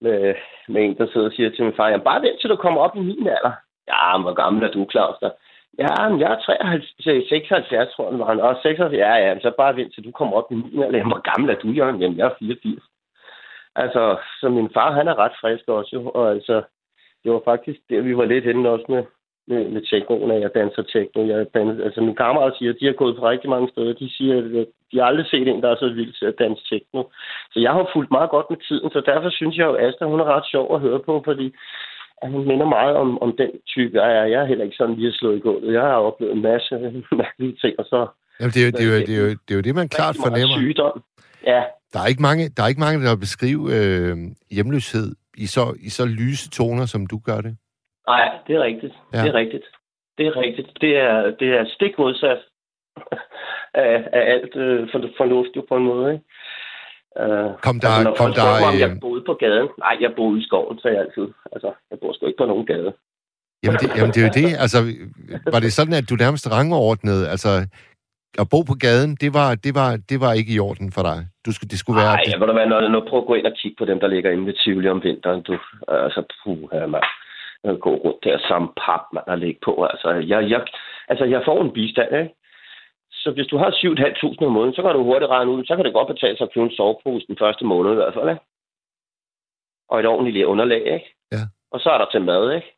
[0.00, 0.34] med,
[0.68, 2.80] med en, der sidder og siger til min far, jamen bare vent til du kommer
[2.80, 3.52] op i min alder.
[3.88, 5.18] Ja, men hvor gammel er du, Claus?
[5.20, 5.30] Der?
[5.78, 8.40] Ja, men jeg er 73, 76, tror jeg, var han.
[8.40, 11.04] Og 76, ja, ja, så bare vent til du kommer op i min alder.
[11.04, 12.00] Hvor gammel er du, Jørgen?
[12.00, 12.82] Jamen, jeg er 84.
[13.82, 16.10] Altså, så min far, han er ret frisk også, jo.
[16.10, 16.62] Og altså,
[17.24, 19.02] det var faktisk der, vi var lidt henne også med,
[19.46, 21.26] med, med teknoen, at jeg danser techno.
[21.26, 23.92] Jeg danser, altså, min kammerater siger, at de har gået på rigtig mange steder.
[23.92, 26.62] De siger, at de har aldrig set en, der er så vild til at danse
[26.70, 27.02] techno.
[27.52, 30.04] Så jeg har fulgt meget godt med tiden, så derfor synes jeg jo, at Asta,
[30.04, 31.54] hun er ret sjov at høre på, fordi
[32.22, 34.24] at hun minder meget om, om den type, jeg er.
[34.24, 35.74] Jeg er heller ikke sådan lige slået i gulvet.
[35.74, 36.74] Jeg har oplevet en masse
[37.22, 38.06] mærkelige ting, og så...
[38.40, 39.88] Jamen, det, er jo, det, er jo, det, er jo, det er jo det, man
[39.88, 40.56] klart fornemmer.
[40.56, 41.02] Sygdom.
[41.46, 41.62] Ja,
[41.92, 44.16] Der er ikke mange, der, er ikke mange, der vil beskrive øh,
[44.50, 47.56] hjemløshed i så, i så lyse toner, som du gør det.
[48.08, 48.94] nej, det er rigtigt.
[49.14, 49.22] Ja.
[49.22, 49.66] Det er rigtigt.
[50.18, 50.68] Det er rigtigt.
[50.80, 52.38] Det er, det er stik modsat
[53.84, 56.24] af, af alt øh, for, fornuft på en måde, ikke?
[57.24, 59.68] Uh, Kom der- når kom der, spørger om øh, jeg boede på gaden.
[59.84, 61.26] Nej, jeg boede i skoven, så jeg altid.
[61.54, 62.90] Altså, jeg bor sgu ikke på nogen gade.
[63.64, 64.48] Jamen det, jamen, det er jo det.
[64.64, 64.78] Altså,
[65.54, 67.22] var det sådan, at du nærmest rangordnede?
[67.34, 67.50] Altså,
[68.42, 71.18] at bo på gaden, det var, det var, det var ikke i orden for dig.
[71.46, 72.14] Du skulle, det skulle være...
[72.16, 73.08] Nej, jeg vil da være noget, noget.
[73.08, 75.42] Prøv at gå ind og kigge på dem, der ligger inde ved Tivoli om vinteren.
[75.48, 75.52] Du,
[75.88, 76.62] altså, puh,
[76.94, 77.06] mand.
[77.64, 79.72] Jeg går rundt der samme pap, man har ligget på.
[79.92, 80.60] Altså, jeg, jeg,
[81.08, 82.34] altså, jeg får en bistand, ikke?
[83.26, 85.84] Så hvis du har 7.500 om måneden, så kan du hurtigt regne ud, så kan
[85.84, 88.44] det godt betale sig at købe en sovepose den første måned i hvert fald, ikke?
[89.88, 91.08] Og et ordentligt underlag, ikke?
[91.32, 91.42] Ja.
[91.70, 92.70] Og så er der til mad, ikke?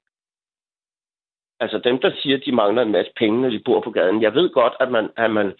[1.61, 4.23] Altså dem, der siger, at de mangler en masse penge, når de bor på gaden.
[4.23, 5.53] Jeg ved godt, at man, at man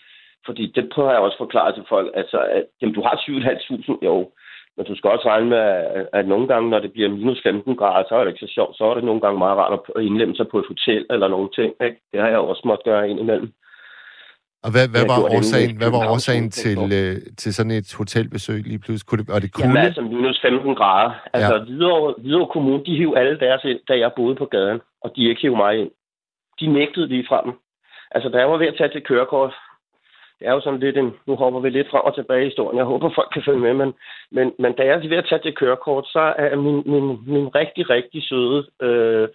[0.47, 3.99] fordi det prøver jeg også at forklare til folk, altså, at jamen, du har 7.500,
[4.03, 4.31] jo,
[4.77, 5.63] men du skal også regne med,
[6.13, 8.77] at, nogle gange, når det bliver minus 15 grader, så er det ikke så sjovt.
[8.77, 11.51] Så er det nogle gange meget rart at indlemme sig på et hotel eller nogle
[11.55, 11.75] ting.
[11.87, 12.01] Ikke?
[12.13, 13.53] Det har jeg også måttet gøre indimellem.
[14.65, 18.79] Og hvad, hvad, var årsagen, hvad var årsagen til, øh, til sådan et hotelbesøg lige
[18.79, 19.07] pludselig?
[19.09, 19.87] Kunne det, var det Jamen kulde?
[19.87, 21.13] altså minus 15 grader.
[21.33, 21.65] Altså ja.
[21.71, 25.29] videre, videre Kommune, de hiv alle deres ind, da jeg boede på gaden, og de
[25.29, 25.91] ikke hiv mig ind.
[26.61, 27.47] De nægtede lige frem.
[28.11, 29.55] Altså, da jeg var ved at tage til kørekort,
[30.39, 32.79] det er jo sådan lidt en, nu hopper vi lidt frem og tilbage i historien.
[32.79, 33.95] Jeg håber, folk kan følge med, men,
[34.31, 37.49] men, men da jeg er ved at tage til kørekort, så er min, min, min
[37.55, 39.29] rigtig, rigtig søde øh,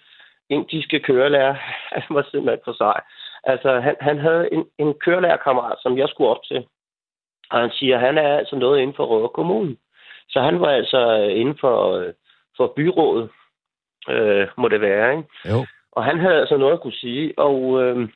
[0.50, 1.56] indiske kørelærer,
[1.96, 3.02] han var simpelthen for sej.
[3.44, 6.66] Altså, han, han havde en, en kørelærerkammerat, som jeg skulle op til.
[7.52, 9.76] Og han siger, at han er altså noget inden for Røde Kommune.
[10.30, 12.14] Så han var altså inden for, øh,
[12.58, 13.30] for byrådet,
[14.10, 15.30] øh, må det være, ikke?
[15.50, 15.66] Jo.
[15.92, 18.10] Og han havde altså noget at kunne sige, og øh,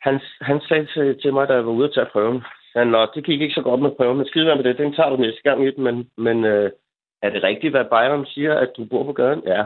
[0.00, 2.42] han, han sagde til, til mig, da jeg var ude at tage prøven,
[2.76, 5.10] han, Nå, det gik ikke så godt med prøven, men skide med det, den tager
[5.10, 6.70] du næste gang men, men øh,
[7.22, 9.42] er det rigtigt, hvad Bayern siger, at du bor på gaden?
[9.46, 9.64] Ja.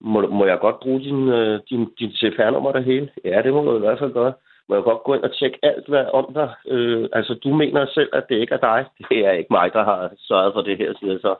[0.00, 3.10] Må, må jeg godt bruge din, øh, din, din CPR-nummer der hele?
[3.24, 4.32] Ja, det må du i hvert fald gøre.
[4.68, 6.54] Må jeg godt gå ind og tjekke alt hvad om dig?
[6.66, 8.84] Øh, altså, du mener selv, at det ikke er dig.
[9.10, 11.34] Det er ikke mig, der har sørget for det her, siger jeg så.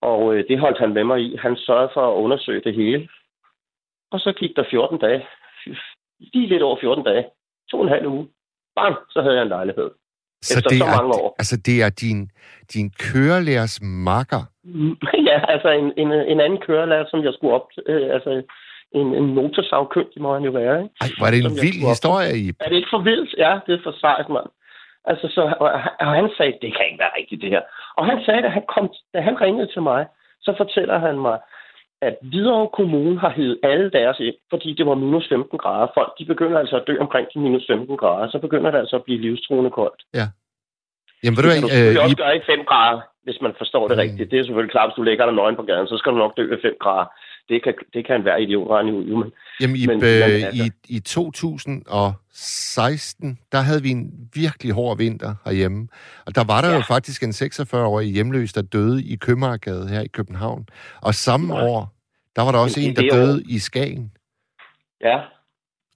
[0.00, 1.36] Og øh, det holdt han med mig i.
[1.36, 3.08] Han sørgede for at undersøge det hele.
[4.10, 5.26] Og så gik der 14 dage.
[6.18, 7.26] Lige lidt over 14 dage.
[7.70, 8.28] To og en halv uge.
[8.76, 9.90] Bang, så havde jeg en lejlighed.
[10.42, 11.28] Så efter det så er, mange år.
[11.40, 12.30] Altså, det er din,
[12.74, 14.42] din kørelærers makker.
[15.30, 18.42] ja, altså en, en, en anden kørelærer, som jeg skulle op øh, Altså
[18.98, 20.94] en, en motorsavkyndig må han jo være, ikke?
[21.00, 22.44] Ej, var det en Som vild op- historie, i.
[22.64, 23.30] Er det ikke for vildt?
[23.44, 24.50] Ja, det er for sejt, mand.
[25.10, 25.68] Altså, så, og,
[26.06, 27.62] og han sagde, det kan ikke være rigtigt, det her.
[27.98, 30.06] Og han sagde, at han kom, da han ringede til mig,
[30.46, 31.38] så fortæller han mig,
[32.08, 35.88] at Hvidovre Kommune har hævet alle deres ind, fordi det var minus 15 grader.
[35.98, 38.30] Folk, de begynder altså at dø omkring de minus 15 grader.
[38.30, 40.00] Så begynder det altså at blive livstruende koldt.
[41.22, 43.88] Jamen, ved Det du kan du øh, også gøre i 5 grader, hvis man forstår
[43.88, 44.00] det Mm.
[44.00, 44.30] rigtigt.
[44.30, 46.36] Det er selvfølgelig klart, hvis du lægger dig nøgen på gaden, så skal du nok
[46.36, 47.06] dø ved 5 grader.
[47.48, 49.04] Det kan, det kan enhver idiot regne ud.
[49.04, 54.72] Men jamen, i, men- øh, men altså- i, i 2016, der havde vi en virkelig
[54.74, 55.88] hård vinter herhjemme.
[56.26, 56.72] Og der var der ja.
[56.74, 56.78] Ja.
[56.78, 60.66] jo faktisk en 46-årig hjemløs, der døde i Købmagergade her i København.
[61.02, 61.66] Og samme Nej.
[61.68, 61.92] år,
[62.36, 64.12] der var der også Jamen, en, der er døde i Skagen.
[65.00, 65.16] ja,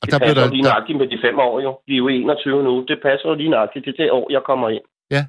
[0.01, 1.79] Og det der blev passer der, jo lige der, nøjagtigt med de fem år jo.
[1.87, 2.85] Vi er jo 21 nu.
[2.89, 3.85] Det passer jo lige nøjagtigt.
[3.85, 4.83] Det er det år, jeg kommer ind.
[5.11, 5.25] Ja.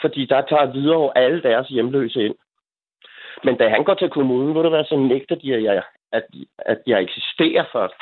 [0.00, 2.34] Fordi der tager videre alle deres hjemløse ind.
[3.44, 5.82] Men da han går til kommunen, vil det være, så nægter de, at jeg,
[6.12, 6.24] at,
[6.58, 8.00] at jeg eksisterer først.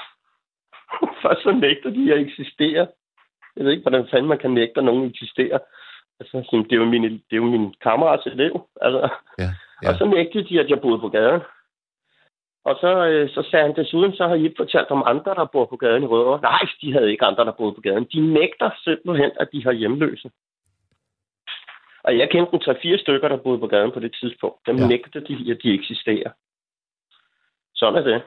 [1.22, 2.86] først så nægter de, at jeg eksisterer.
[3.56, 5.58] Jeg ved ikke, hvordan fanden man kan nægte, at nogen eksisterer.
[6.20, 8.68] Altså, det er jo min, det er jo min kammerats elev.
[8.80, 9.50] Altså, Ja,
[9.82, 9.88] ja.
[9.88, 11.40] Og så nægtede de, at jeg boede på gaden.
[12.64, 15.44] Og så, øh, så sagde han desuden, så har I ikke fortalt om andre, der
[15.44, 16.40] bor på gaden i Rødovre.
[16.40, 18.06] Nej, de havde ikke andre, der boede på gaden.
[18.12, 20.30] De nægter simpelthen, at de har hjemløse.
[22.08, 24.56] Og jeg kendte en 3-4 stykker, der boede på gaden på det tidspunkt.
[24.66, 24.86] Dem Ja.
[24.86, 26.30] nægter de, at de eksisterer.
[27.74, 28.22] Sådan er det.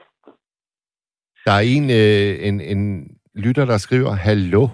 [1.46, 2.82] der er en, øh, en, en
[3.44, 4.64] lytter, der skriver, Hallo,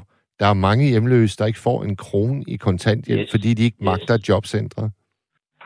[0.40, 3.30] der er mange hjemløse, der ikke får en krone i kontanthjælp, Yes.
[3.30, 3.84] fordi de ikke Yes.
[3.90, 4.90] magter jobcentre.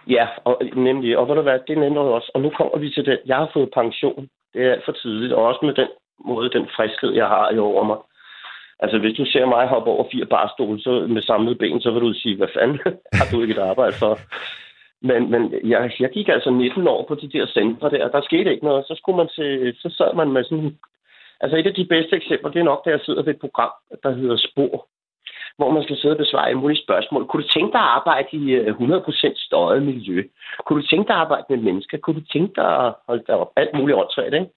[0.09, 1.19] Ja, og nemlig.
[1.19, 2.31] Og ved du hvad, det nævner også.
[2.35, 3.21] Og nu kommer vi til det.
[3.27, 4.29] Jeg har fået pension.
[4.53, 5.33] Det er alt for tidligt.
[5.33, 5.89] Og også med den
[6.25, 7.99] måde, den friskhed, jeg har i over mig.
[8.83, 12.03] Altså, hvis du ser mig hoppe over fire barstole så med samlede ben, så vil
[12.03, 12.79] du sige, hvad fanden
[13.19, 14.19] har du ikke et arbejde for?
[15.09, 18.21] Men, men jeg, jeg gik altså 19 år på de der centre der, og der
[18.23, 18.87] skete ikke noget.
[18.87, 20.79] Så, skulle man se, så sad man med sådan...
[21.41, 23.73] Altså et af de bedste eksempler, det er nok, da jeg sidder ved et program,
[24.03, 24.87] der hedder Spor,
[25.57, 27.27] hvor man skal sidde og besvare mulige spørgsmål.
[27.27, 30.23] Kunne du tænke dig at arbejde i øh, 100% støjet miljø?
[30.67, 31.99] Kunne du tænke dig at arbejde med mennesker?
[31.99, 33.53] Kunne du tænke dig at holde dig op?
[33.57, 34.51] Alt muligt åndssvagt, ikke?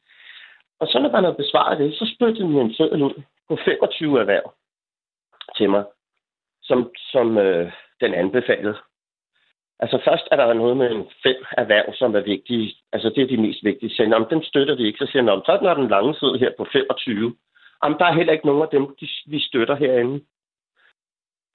[0.79, 4.19] Og så når man har besvaret det, så spyttede man en seddel ud på 25
[4.19, 4.53] erhverv
[5.57, 5.85] til mig,
[6.61, 7.71] som, som øh,
[8.01, 8.77] den anbefalede.
[9.79, 12.75] Altså først er der noget med en fem erhverv, som er vigtige.
[12.93, 13.89] Altså det er de mest vigtige.
[13.89, 16.51] Så om den støtter vi ikke, så siger man, så er den lange side her
[16.57, 17.35] på 25.
[17.83, 20.25] Jamen, der er heller ikke nogen af dem, de, vi støtter herinde.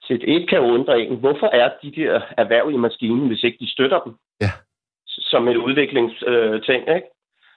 [0.01, 3.71] Så et kan undre en, hvorfor er de der erhverv i maskinen, hvis ikke de
[3.71, 4.15] støtter dem?
[4.41, 4.51] Ja.
[5.07, 7.07] Som et udviklingsting, øh, ikke?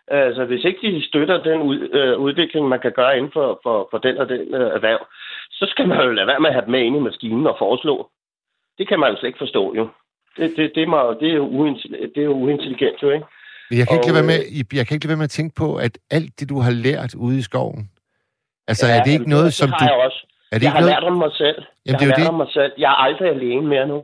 [0.08, 3.88] Altså, hvis ikke de støtter den ud, øh, udvikling, man kan gøre inden for, for,
[3.90, 5.06] for den og den øh, erhverv,
[5.50, 7.56] så skal man jo lade være med at have dem med ind i maskinen og
[7.58, 8.10] foreslå.
[8.78, 9.88] Det kan man jo slet ikke forstå, jo.
[10.36, 13.26] Det, det, det, må, det, er, jo uintelligent, det er jo uintelligent, jo, ikke?
[13.70, 15.54] Jeg kan, ikke lade være med, øh, jeg kan ikke lade være med at tænke
[15.54, 17.90] på, at alt det, du har lært ude i skoven,
[18.68, 19.84] altså ja, er det ikke noget, det, som det du...
[19.84, 20.20] Jeg, også.
[20.52, 20.94] Er det jeg ikke har noget...
[20.94, 21.58] lært om mig selv.
[21.86, 22.28] Jamen, jeg er har lært det.
[22.28, 22.72] om mig selv.
[22.78, 23.98] Jeg er aldrig alene mere nu.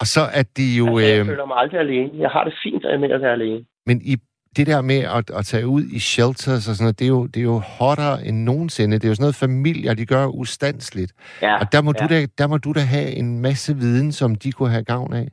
[0.00, 0.86] Og så er det jo...
[0.86, 2.10] Altså, jeg øh, føler mig aldrig alene.
[2.24, 3.64] Jeg har det fint med at være alene.
[3.86, 4.16] Men i
[4.56, 7.22] det der med at, at tage ud i shelters og sådan noget, det er, jo,
[7.32, 8.98] det er jo hotter end nogensinde.
[8.98, 11.12] Det er jo sådan noget familier, de gør ustandsligt.
[11.42, 11.98] Ja, og der må, ja.
[12.00, 15.12] du da, der må du da have en masse viden, som de kunne have gavn
[15.12, 15.28] af.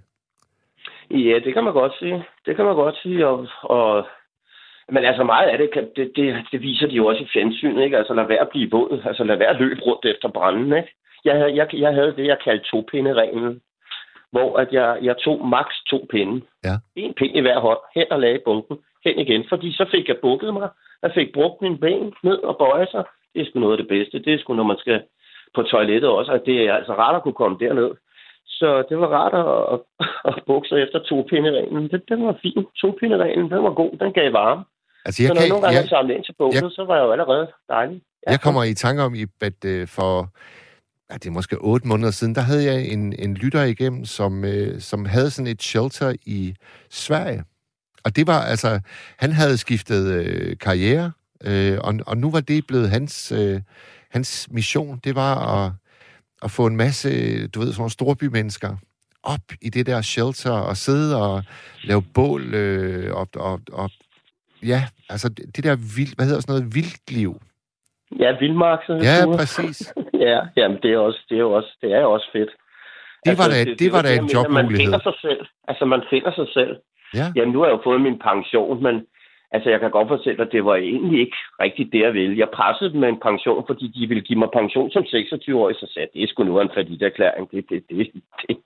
[1.12, 2.24] Ja, det kan man godt sige.
[2.46, 3.28] Det kan man godt sige.
[3.28, 4.08] Og, og,
[4.92, 7.84] men altså meget af det, kan, det, det, det viser de jo også i fjernsynet.
[7.84, 7.98] Ikke?
[7.98, 9.02] Altså lad være at blive våd.
[9.06, 10.74] Altså lad være at løbe rundt efter branden.
[10.78, 10.90] Ikke?
[11.26, 13.62] Jeg, havde, jeg, jeg havde det, jeg kaldte to-pinde-reglen.
[14.32, 16.42] Hvor at jeg, jeg tog maks to pinde.
[16.64, 16.76] Ja.
[16.96, 17.80] En pind i hver hånd.
[17.96, 18.78] Hen og lagde i bunken.
[19.06, 19.44] Hen igen.
[19.50, 20.70] Fordi så fik jeg bukket mig.
[21.04, 23.04] Jeg fik brugt mine ben ned og bøje sig.
[23.34, 24.20] Det er sgu noget af det bedste.
[24.26, 25.02] Det er sgu, når man skal
[25.56, 26.32] på toilettet også.
[26.32, 27.90] At det er altså rart at kunne komme derned.
[28.60, 29.80] Så det var rart at, at,
[30.30, 31.90] at bukke sig efter to-pinde-reglen.
[31.92, 32.66] Det, den var fin.
[32.82, 33.92] To-pinde-reglen, den var god.
[34.04, 34.64] Den gav varme.
[35.06, 36.84] Altså, så jeg, når jeg kan, nogle gange jeg, samlet ind til bukket, jeg- så
[36.86, 38.02] var jeg jo allerede dejlig.
[38.28, 40.12] Ja, jeg kommer i tanke om, i- at øh, for
[41.10, 44.46] ja, det er måske otte måneder siden, der havde jeg en, en lytter igennem, som,
[44.46, 46.56] øh, som havde sådan et shelter i
[46.90, 47.44] Sverige.
[48.06, 48.80] Og det var altså,
[49.20, 51.12] han havde skiftet øh, karriere,
[51.46, 53.62] øh, og, og nu var det blevet hans, øh,
[54.12, 55.00] hans mission.
[55.04, 55.72] Det var at,
[56.44, 57.10] at få en masse,
[57.48, 58.76] du ved, sådan nogle storbymennesker
[59.24, 61.44] op i det der shelter og sidde og
[61.84, 63.90] lave bål øh, og, og, og
[64.64, 67.42] ja, altså det det der vild, hvad hedder sådan noget, vildliv.
[68.20, 68.80] ja vildmark.
[68.88, 69.94] Så Ja, præcis.
[70.28, 72.50] ja, jamen det er, også, det er også, det er også fedt.
[73.26, 74.86] Det var da, det var da en det, mener, Man jobmulighed.
[74.86, 75.42] finder sig selv.
[75.68, 76.74] Altså, man finder sig selv.
[77.20, 77.28] Ja.
[77.36, 78.96] Jamen, nu har jeg jo fået min pension, men
[79.52, 82.38] altså, jeg kan godt fortælle dig, at det var egentlig ikke rigtigt det, jeg ville.
[82.38, 85.86] Jeg pressede dem med en pension, fordi de ville give mig pension som 26-årig, så
[85.94, 86.70] sagde jeg, det er sgu nu en
[87.02, 87.52] erklæring.
[87.52, 87.98] Det, det, det,
[88.42, 88.58] det,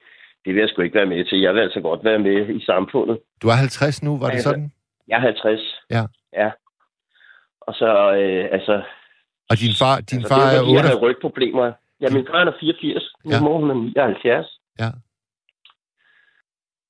[0.46, 1.40] det vil jeg sgu ikke være med til.
[1.40, 3.18] Jeg vil altså godt være med i samfundet.
[3.42, 4.72] Du er 50 nu, var det Altså, sådan?
[5.08, 5.62] Jeg er 50.
[5.90, 6.04] Ja.
[6.34, 6.50] Ja.
[7.62, 7.90] Og så,
[8.20, 8.82] øh, altså...
[9.50, 10.88] Og din far, din altså, far det er var, jeg 8...
[10.88, 11.72] havde rygproblemer.
[12.02, 13.14] Ja, min far er 84.
[13.26, 13.42] Min Ja.
[13.42, 14.60] mor, hun er 79.
[14.80, 14.90] Ja.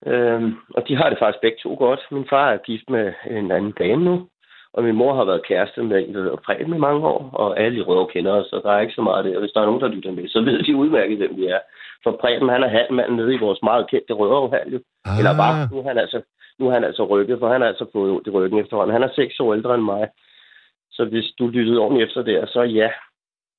[0.06, 2.00] Øhm, og de har det faktisk begge to godt.
[2.12, 4.28] Min far er gift med en anden dame nu,
[4.74, 7.60] og min mor har været kæreste med en, der hedder Preben i mange år, og
[7.60, 9.40] alle i Røde kender os, så der er ikke så meget der.
[9.40, 11.60] Hvis der er nogen, der lytter med, så ved de udmærket, hvem vi er.
[12.04, 14.80] For Preben, han er halvmand nede i vores meget kendte Rødovhal, jo.
[15.06, 16.22] Ah, Eller bare, nu er han altså,
[16.60, 18.94] nu er han altså rykket, for han har altså fået ondt i ryggen efterhånden.
[18.94, 20.08] Han er seks år ældre end mig.
[20.92, 22.90] Så hvis du lyttede ordentligt efter der, så ja,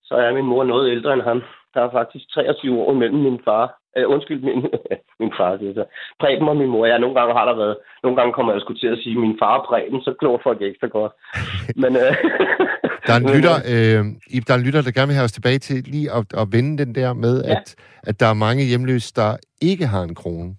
[0.05, 1.43] så er min mor noget ældre end ham.
[1.74, 3.78] Der er faktisk 23 år mellem min far.
[3.99, 4.61] Øh, undskyld, min,
[5.20, 5.84] min far, det er så.
[6.20, 6.86] Preben og min mor.
[6.86, 7.76] Ja, nogle gange har der været...
[8.03, 10.61] Nogle gange kommer jeg sgu til at sige, min far og Preben, så klog folk
[10.62, 11.12] ikke så godt.
[11.82, 12.12] Men, øh,
[13.07, 14.01] Der er en lytter, øh,
[14.36, 16.46] Ib, der er en lytter, der gerne vil have os tilbage til lige at, at
[16.53, 17.51] vende den der med, Ja.
[17.51, 17.66] at,
[18.03, 19.30] at der er mange hjemløse, der
[19.70, 20.51] ikke har en krone.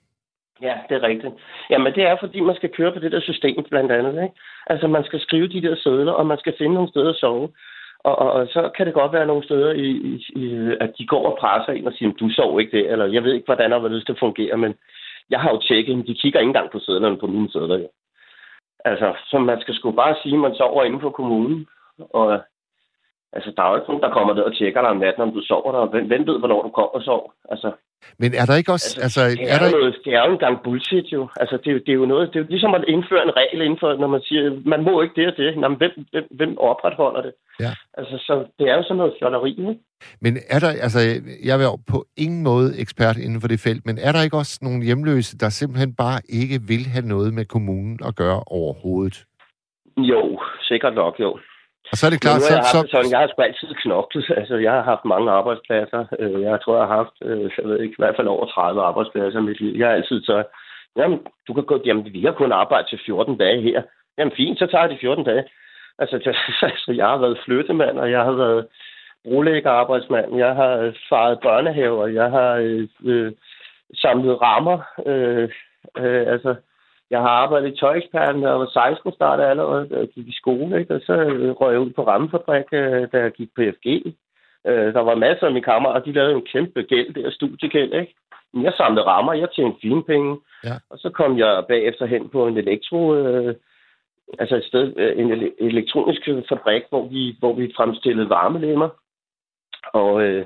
[0.61, 1.33] Ja, det er rigtigt.
[1.69, 4.13] Jamen, det er, fordi man skal køre på det der system, blandt andet.
[4.23, 4.35] Ikke?
[4.67, 7.49] Altså, man skal skrive de der sædler, og man skal finde nogle steder at sove.
[7.99, 9.89] Og, og, og så kan det godt være nogle steder, i,
[10.35, 13.23] i, at de går og presser ind og siger, du sov ikke det, eller jeg
[13.23, 14.73] ved ikke, hvordan og hvordan det fungerer, men
[15.29, 17.77] jeg har jo tjekket, men de kigger ikke engang på sædlerne på mine sædler.
[17.77, 17.89] Jo.
[18.85, 21.67] Altså, så man skal sgu bare sige, at man sover inden for kommunen,
[22.13, 22.41] og
[23.33, 25.31] altså, der er jo ikke nogen, der kommer ned og tjekker dig om natten, om
[25.33, 27.29] du sover der, hvem, hvem ved, hvornår du kommer og sover?
[27.53, 27.69] Altså,
[28.21, 28.89] Men er der ikke også...
[29.05, 31.21] Altså, det, er er der, noget, det er jo en gang bullshit jo.
[31.41, 33.35] Altså, det, er jo- det er jo noget, det er jo ligesom at indføre en
[33.41, 35.57] regel inden for, når man siger, man må ikke det og det.
[35.57, 37.33] Nå, men hvem, hvem, hvem opretholder det?
[37.65, 37.71] Ja.
[37.99, 39.79] Altså, så det er jo sådan noget fjolleri, ikke?
[40.21, 40.71] men er der...
[40.85, 40.99] Altså,
[41.45, 44.37] jeg er jo på ingen måde ekspert inden for det felt, men er der ikke
[44.37, 49.17] også nogle hjemløse, der simpelthen bare ikke vil have noget med kommunen at gøre overhovedet?
[49.97, 51.39] Jo, sikkert nok, jo.
[51.91, 54.25] Og så er det klart, så, jeg, så, det sådan, jeg har sgu altid knoklet.
[54.39, 56.01] Altså, jeg har haft mange arbejdspladser.
[56.19, 58.81] Øh, Jeg tror, jeg har haft, øh, jeg ved ikke, i hvert fald over 30
[58.81, 59.73] arbejdspladser i mit liv.
[59.79, 60.43] Jeg har altid så,
[60.97, 63.81] jamen, du kan gå, jamen, vi har kun arbejde til 14 dage her.
[64.17, 65.43] Jamen, fint, så tager jeg de 14 dage.
[65.99, 66.35] Altså, det,
[66.69, 68.67] altså jeg har været flyttemand, og jeg har været
[69.23, 70.37] brolæggerarbejdsmand.
[70.37, 72.07] Jeg har faret børnehaver.
[72.07, 73.31] Jeg har øh, øh,
[73.95, 74.77] samlet rammer.
[75.05, 75.49] Øh,
[75.97, 76.55] øh, altså,
[77.09, 80.79] jeg har arbejdet i tøjeksperten, da jeg var 16, startede allerede, jeg gik i skole,
[80.79, 80.95] ikke?
[80.95, 83.87] og så øh, røg jeg ud på rammefabrik, øh, da jeg gik på FG.
[84.67, 88.15] Øh, der var masser af mine kammerater, de lavede en kæmpe gæld, der studiegæld, ikke?
[88.53, 90.73] Men jeg samlede rammer, jeg tjente fine penge, Ja.
[90.89, 93.55] og så kom jeg bagefter hen på en elektro, øh,
[94.39, 98.89] altså et sted, en ele- elektronisk fabrik, hvor vi, hvor vi fremstillede varmelemmer,
[99.93, 100.45] og øh,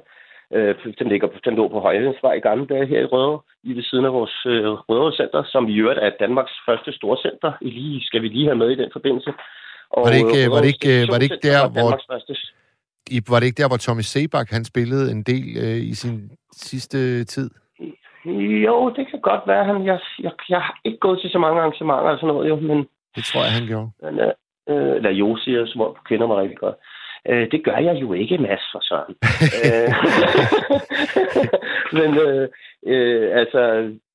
[0.58, 3.84] øh, den, ligger, den lå på Højlandsvej i gamle dage her i Rødovre, lige ved
[3.84, 7.52] siden af vores øh, Rødovre Center, som i øvrigt er Danmarks første storcenter.
[7.62, 9.34] I lige, skal vi lige have med i den forbindelse.
[9.90, 12.34] Og, Var det ikke- øh, var det ikke- var det ikke der, hvor- første
[13.12, 16.32] i, var det ikke der, hvor Tommy Sebak, han spillede en del øh, i sin
[16.70, 17.50] sidste tid?
[18.66, 19.66] Jo, det kan godt være.
[19.66, 22.56] Han, jeg, jeg, jeg har ikke gået til så mange arrangementer og sådan noget, jo,
[22.56, 22.78] men,
[23.16, 23.90] Det tror jeg, han gjorde.
[24.04, 24.32] men øh,
[24.70, 26.76] øh, eller Jo siger, som om du kender mig rigtig godt.
[27.30, 29.16] Øh, det gør jeg jo ikke, Mads, for sådan.
[29.66, 29.90] øh,
[32.00, 32.50] men øh,
[32.88, 33.62] øh, altså,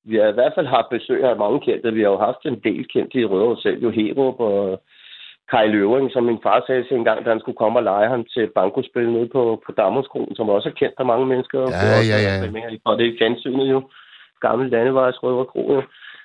[0.03, 1.93] vi har i hvert fald haft besøg af mange kendte.
[1.93, 3.83] Vi har jo haft en del kendte i Rødovre selv.
[3.83, 4.81] Jo Herup og
[5.51, 8.09] Kai Løvring, som min far sagde til en gang, da han skulle komme og lege
[8.09, 11.59] ham til bankospil nede på, på Damhuskronen, som også er kendt af mange mennesker.
[11.59, 12.35] Ja, ja, ja.
[12.85, 13.79] Og det er fjernsynet jo.
[14.41, 15.81] Gammel landevejs Rødovre Kro, jo.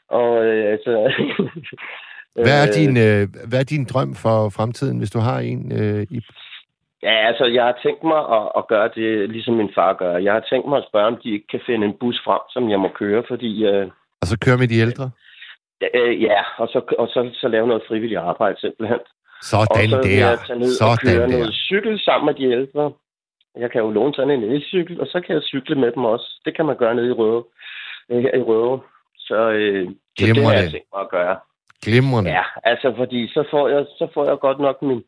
[0.08, 0.92] Og øh, altså...
[2.34, 5.72] Hvad er øh, din, øh, hvad er din drøm for fremtiden, hvis du har en
[5.80, 6.20] øh, i...
[7.06, 10.16] Ja, altså, jeg har tænkt mig at, at gøre det, ligesom min far gør.
[10.16, 12.70] Jeg har tænkt mig at spørge, om de ikke kan finde en bus frem, som
[12.70, 13.50] jeg må køre, fordi...
[13.64, 13.86] Øh,
[14.22, 15.10] Og så køre med de ældre?
[15.94, 18.98] øh, ja, og, så, og så, så lave noget frivilligt arbejde simpelthen.
[19.42, 20.44] Sådan og så vil jeg der.
[20.46, 21.36] tage ned og køre Sådan der.
[21.38, 22.92] noget cykel sammen med de ældre.
[23.58, 26.40] Jeg kan jo låne sådan en elcykel, og så kan jeg cykle med dem også.
[26.44, 27.44] Det kan man gøre nede i Røde,
[28.10, 28.80] øh, her i Røde.
[29.18, 29.88] Så, øh,
[30.18, 31.36] så det har jeg tænkt mig at gøre.
[31.84, 32.30] Glimrende.
[32.30, 35.02] Ja, altså fordi så får jeg, så får jeg godt nok min,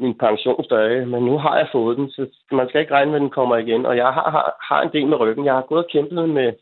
[0.00, 3.20] min pensionsdage, men nu har jeg fået den, så man skal ikke regne med, at
[3.20, 3.86] den kommer igen.
[3.86, 5.44] Og jeg har, har, har en del med ryggen.
[5.44, 6.52] Jeg har gået og kæmpet med,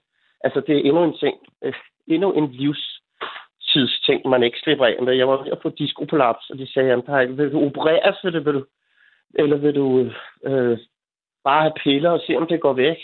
[0.45, 1.75] altså det er endnu en ting, øh,
[2.07, 5.13] endnu en livstidsting, man ikke slipper af med.
[5.15, 8.41] Jeg var ved at få diskopolaps, og de sagde, jamen, der vil du opereres, eller
[8.41, 8.65] vil du,
[9.35, 10.13] eller vil du øh,
[10.45, 10.79] øh
[11.45, 12.99] bare have piller og se, om det går væk?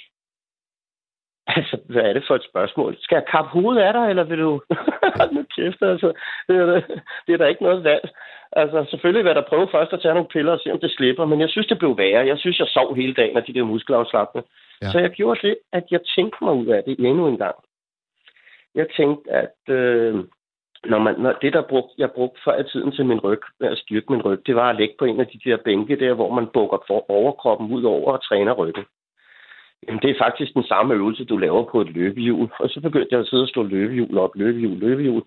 [1.47, 2.97] Altså, hvad er det for et spørgsmål?
[3.01, 4.61] Skal jeg kappe hovedet af dig, eller vil du...
[5.33, 6.13] Nu kæft, altså.
[6.49, 6.81] Det er,
[7.27, 8.09] det er da ikke noget valg.
[8.53, 10.91] Altså, selvfølgelig vil jeg da prøve først at tage nogle piller og se, om det
[10.91, 12.27] slipper, men jeg synes, det blev værre.
[12.27, 14.47] Jeg synes, jeg sov hele dagen af de der muskelafslappende.
[14.83, 14.91] Ja.
[14.91, 17.57] Så jeg gjorde det, at jeg tænkte mig ud af det endnu en gang.
[18.75, 20.15] Jeg tænkte, at øh,
[20.87, 23.79] når man, når det, der brug, jeg brugte før i tiden til min ryg, at
[23.79, 26.35] styrke min ryg, det var at lægge på en af de der bænke der, hvor
[26.35, 28.85] man bukker for overkroppen ud over og træner ryggen.
[29.89, 32.49] Jamen, det er faktisk den samme øvelse, du laver på et løbehjul.
[32.59, 35.23] Og så begyndte jeg at sidde og stå løbehjul op, løbehjul, løbehjul.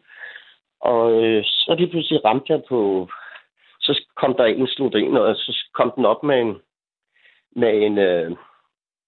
[0.81, 3.09] Og øh, så lige pludselig ramte jeg på...
[3.79, 6.57] Så kom der en slut ind, og så kom den op med en,
[7.55, 8.31] med en, øh,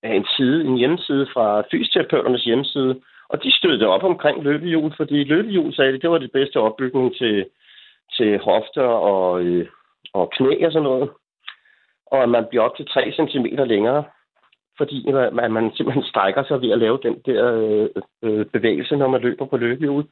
[0.03, 3.01] en side, en hjemmeside fra fysioterapeuternes hjemmeside.
[3.29, 7.15] Og de stødte op omkring løbehjul, fordi løbehjul, sagde det, det var det bedste opbygning
[7.15, 7.45] til,
[8.17, 9.67] til hofter og, øh,
[10.13, 11.09] og knæ og sådan noget.
[12.05, 14.03] Og at man bliver op til 3 cm længere,
[14.79, 17.89] fordi man, man simpelthen strækker sig ved at lave den der øh,
[18.23, 20.03] øh bevægelse, når man løber på løbehjul.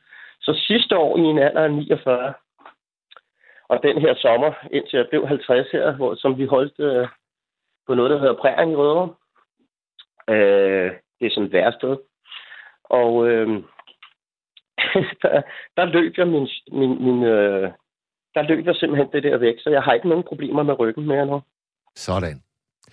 [0.41, 2.33] Så sidste år i en alder af 49,
[3.69, 7.07] og den her sommer, indtil jeg blev 50 her, hvor, som vi holdt øh,
[7.87, 9.09] på noget, der hedder Præring i Rødovre.
[10.29, 11.97] Øh, det er sådan et værsted.
[12.83, 13.47] Og øh,
[15.21, 15.41] der,
[15.77, 17.71] der løb jeg min, min, min øh,
[18.35, 21.07] der løb jeg simpelthen det der væk, så jeg har ikke nogen problemer med ryggen
[21.07, 21.41] mere nu.
[21.95, 22.46] Sådan.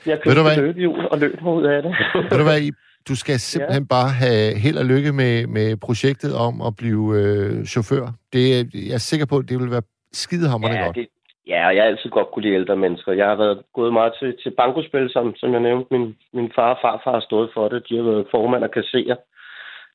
[0.06, 1.92] Jeg købte løbehjul og løb ud af det.
[2.30, 2.70] Ved du hvad, I,
[3.08, 3.94] du skal simpelthen ja.
[3.96, 8.04] bare have held og lykke med, med projektet om at blive øh, chauffør.
[8.32, 9.82] Det, er- jeg er sikker på, at det vil være
[10.12, 10.96] skidehammerende ja, godt.
[10.96, 11.06] det,
[11.46, 13.12] ja, og jeg har altid godt kunne lide ældre mennesker.
[13.12, 15.86] Jeg har været gået meget til, til bankospil, som, som jeg nævnte.
[15.90, 17.88] Min, min far og farfar har stået for det.
[17.88, 19.16] De har været formand og kasserer.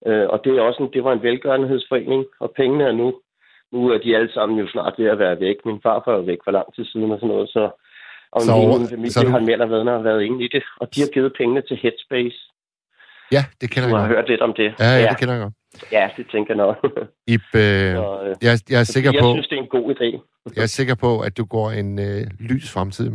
[0.07, 3.13] Øh, og det, er også en, det var en velgørenhedsforening, og pengene er nu.
[3.71, 5.55] Nu er de alle sammen jo snart ved at være væk.
[5.65, 7.63] Min farfar er væk for lang tid siden og sådan noget, så
[8.31, 10.63] og Så min familie så du- har mere eller mindre været inde i det.
[10.81, 12.37] Og de har givet pengene til Headspace.
[13.31, 14.17] Ja, det kender Du jeg har godt.
[14.17, 14.69] hørt lidt om det.
[14.79, 15.53] Ja, ja, ja, det kender jeg godt.
[15.91, 16.77] ja det tænker jeg nok.
[17.33, 19.87] Ib, øh, så, øh, jeg, jeg, er sikker jeg på, synes, det er en god
[19.95, 20.09] idé.
[20.55, 23.11] jeg er sikker på, at du går en øh, lys fremtid.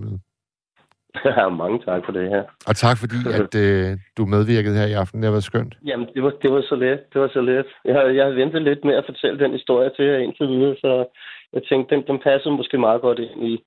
[1.25, 2.43] Ja, Mange tak for det her.
[2.69, 5.19] Og tak fordi, at øh, du medvirkede her i aften.
[5.21, 5.75] Det har været skønt.
[5.87, 7.01] Jamen, det var, det var så let.
[7.13, 7.67] Det var så let.
[7.85, 10.77] Jeg har, jeg har ventet lidt med at fortælle den historie til jer indtil videre,
[10.81, 10.91] så
[11.53, 13.65] jeg tænkte, den, den passer måske meget godt ind i,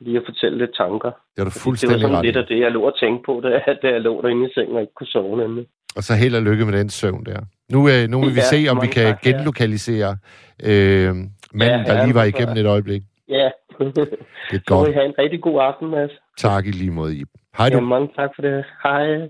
[0.00, 1.10] lige at fortælle lidt tanker.
[1.10, 3.40] Det er du Det var fuldstændig sådan lidt af det, jeg lå og tænkte på,
[3.44, 3.48] da,
[3.82, 5.66] da jeg lå derinde i sengen og ikke kunne sove nemlig.
[5.96, 7.40] Og så held og lykke med den søvn der.
[7.72, 9.30] Nu, øh, nu vil vi Ja, se, om vi kan tak, ja.
[9.30, 10.16] genlokalisere
[10.64, 11.06] øh,
[11.54, 13.02] manden, Ja, der ja, lige var igennem et øjeblik.
[13.28, 14.94] Ja, Det er så må I godt.
[14.94, 16.10] have en rigtig god aften, Mads.
[16.38, 17.28] Tak i lige måde, Ib.
[17.58, 17.74] Hej du.
[17.74, 18.64] Ja, mange tak for det.
[18.82, 19.28] Hej.